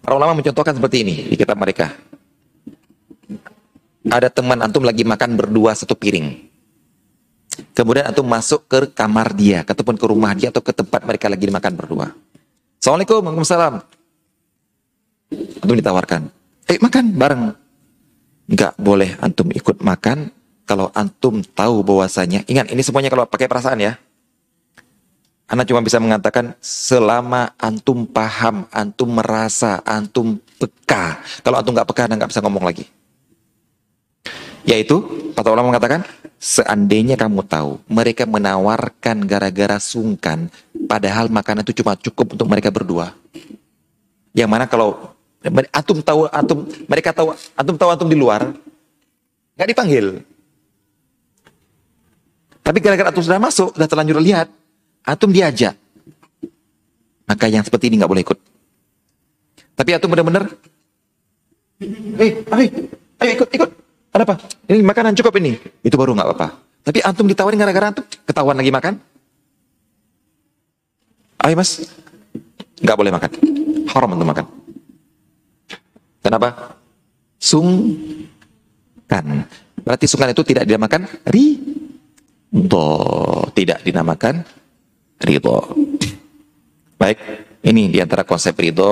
[0.01, 1.93] Para ulama mencontohkan seperti ini di kitab mereka.
[4.07, 6.47] Ada teman antum lagi makan berdua satu piring.
[7.75, 11.51] Kemudian antum masuk ke kamar dia, ataupun ke rumah dia atau ke tempat mereka lagi
[11.51, 12.07] makan berdua.
[12.79, 13.96] Assalamualaikum, Waalaikumsalam.
[15.35, 16.31] Antum ditawarkan,
[16.71, 17.43] eh makan bareng.
[18.47, 20.31] Enggak boleh antum ikut makan
[20.67, 23.99] kalau antum tahu bahwasanya, ingat ini semuanya kalau pakai perasaan ya.
[25.47, 31.23] Anda cuma bisa mengatakan selama antum paham, antum merasa, antum peka.
[31.43, 32.83] Kalau antum nggak peka, anda nggak bisa ngomong lagi.
[34.67, 36.03] Yaitu, kata ulama mengatakan,
[36.43, 40.51] seandainya kamu tahu, mereka menawarkan gara-gara sungkan,
[40.91, 43.15] padahal makanan itu cuma cukup untuk mereka berdua.
[44.35, 45.16] Yang mana kalau
[45.71, 46.59] antum tahu, antum
[46.91, 48.53] mereka tahu, antum tahu antum di luar,
[49.55, 50.07] nggak dipanggil.
[52.67, 54.51] Tapi gara-gara antum sudah masuk, sudah terlanjur lihat,
[55.07, 55.79] antum diajak.
[57.27, 58.39] Maka yang seperti ini nggak boleh ikut.
[59.77, 60.51] Tapi antum benar-benar,
[62.19, 62.67] eh, ayo,
[63.23, 63.71] ayo ikut, ikut.
[64.17, 64.35] Ada apa?
[64.73, 65.61] Ini makanan cukup ini.
[65.85, 66.49] Itu baru nggak apa-apa.
[66.87, 68.95] Tapi antum ditawarin gara-gara antum ketahuan lagi makan.
[71.45, 71.85] Ayo mas,
[72.81, 73.31] nggak boleh makan.
[73.93, 74.56] Haram untuk makan.
[76.27, 76.75] Kenapa?
[77.39, 77.87] Sungkan.
[79.87, 82.91] Berarti sungkan itu tidak dinamakan ridho.
[83.55, 84.43] Tidak dinamakan
[85.23, 85.59] ridho.
[86.99, 87.23] Baik,
[87.63, 88.91] ini di antara konsep ridho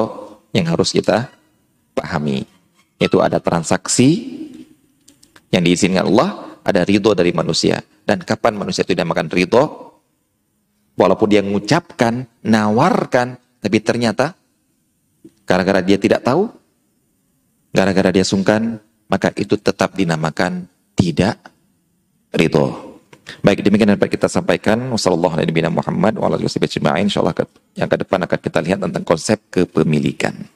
[0.55, 1.27] yang harus kita
[1.99, 2.47] pahami.
[3.03, 4.39] Itu ada transaksi
[5.51, 7.83] yang diizinkan Allah ada ridho dari manusia.
[8.07, 9.91] Dan kapan manusia itu makan ridho?
[10.95, 14.39] Walaupun dia mengucapkan, nawarkan, tapi ternyata
[15.43, 16.63] gara-gara dia tidak tahu,
[17.75, 18.79] gara-gara dia sungkan,
[19.11, 21.43] maka itu tetap dinamakan tidak
[22.31, 22.95] ridho.
[23.43, 24.79] Baik, demikian dapat kita sampaikan.
[24.95, 27.03] Wassalamualaikum warahmatullahi wabarakatuh.
[27.03, 27.35] InsyaAllah
[27.75, 30.47] yang ke depan akan kita lihat tentang konsep kepemilikan.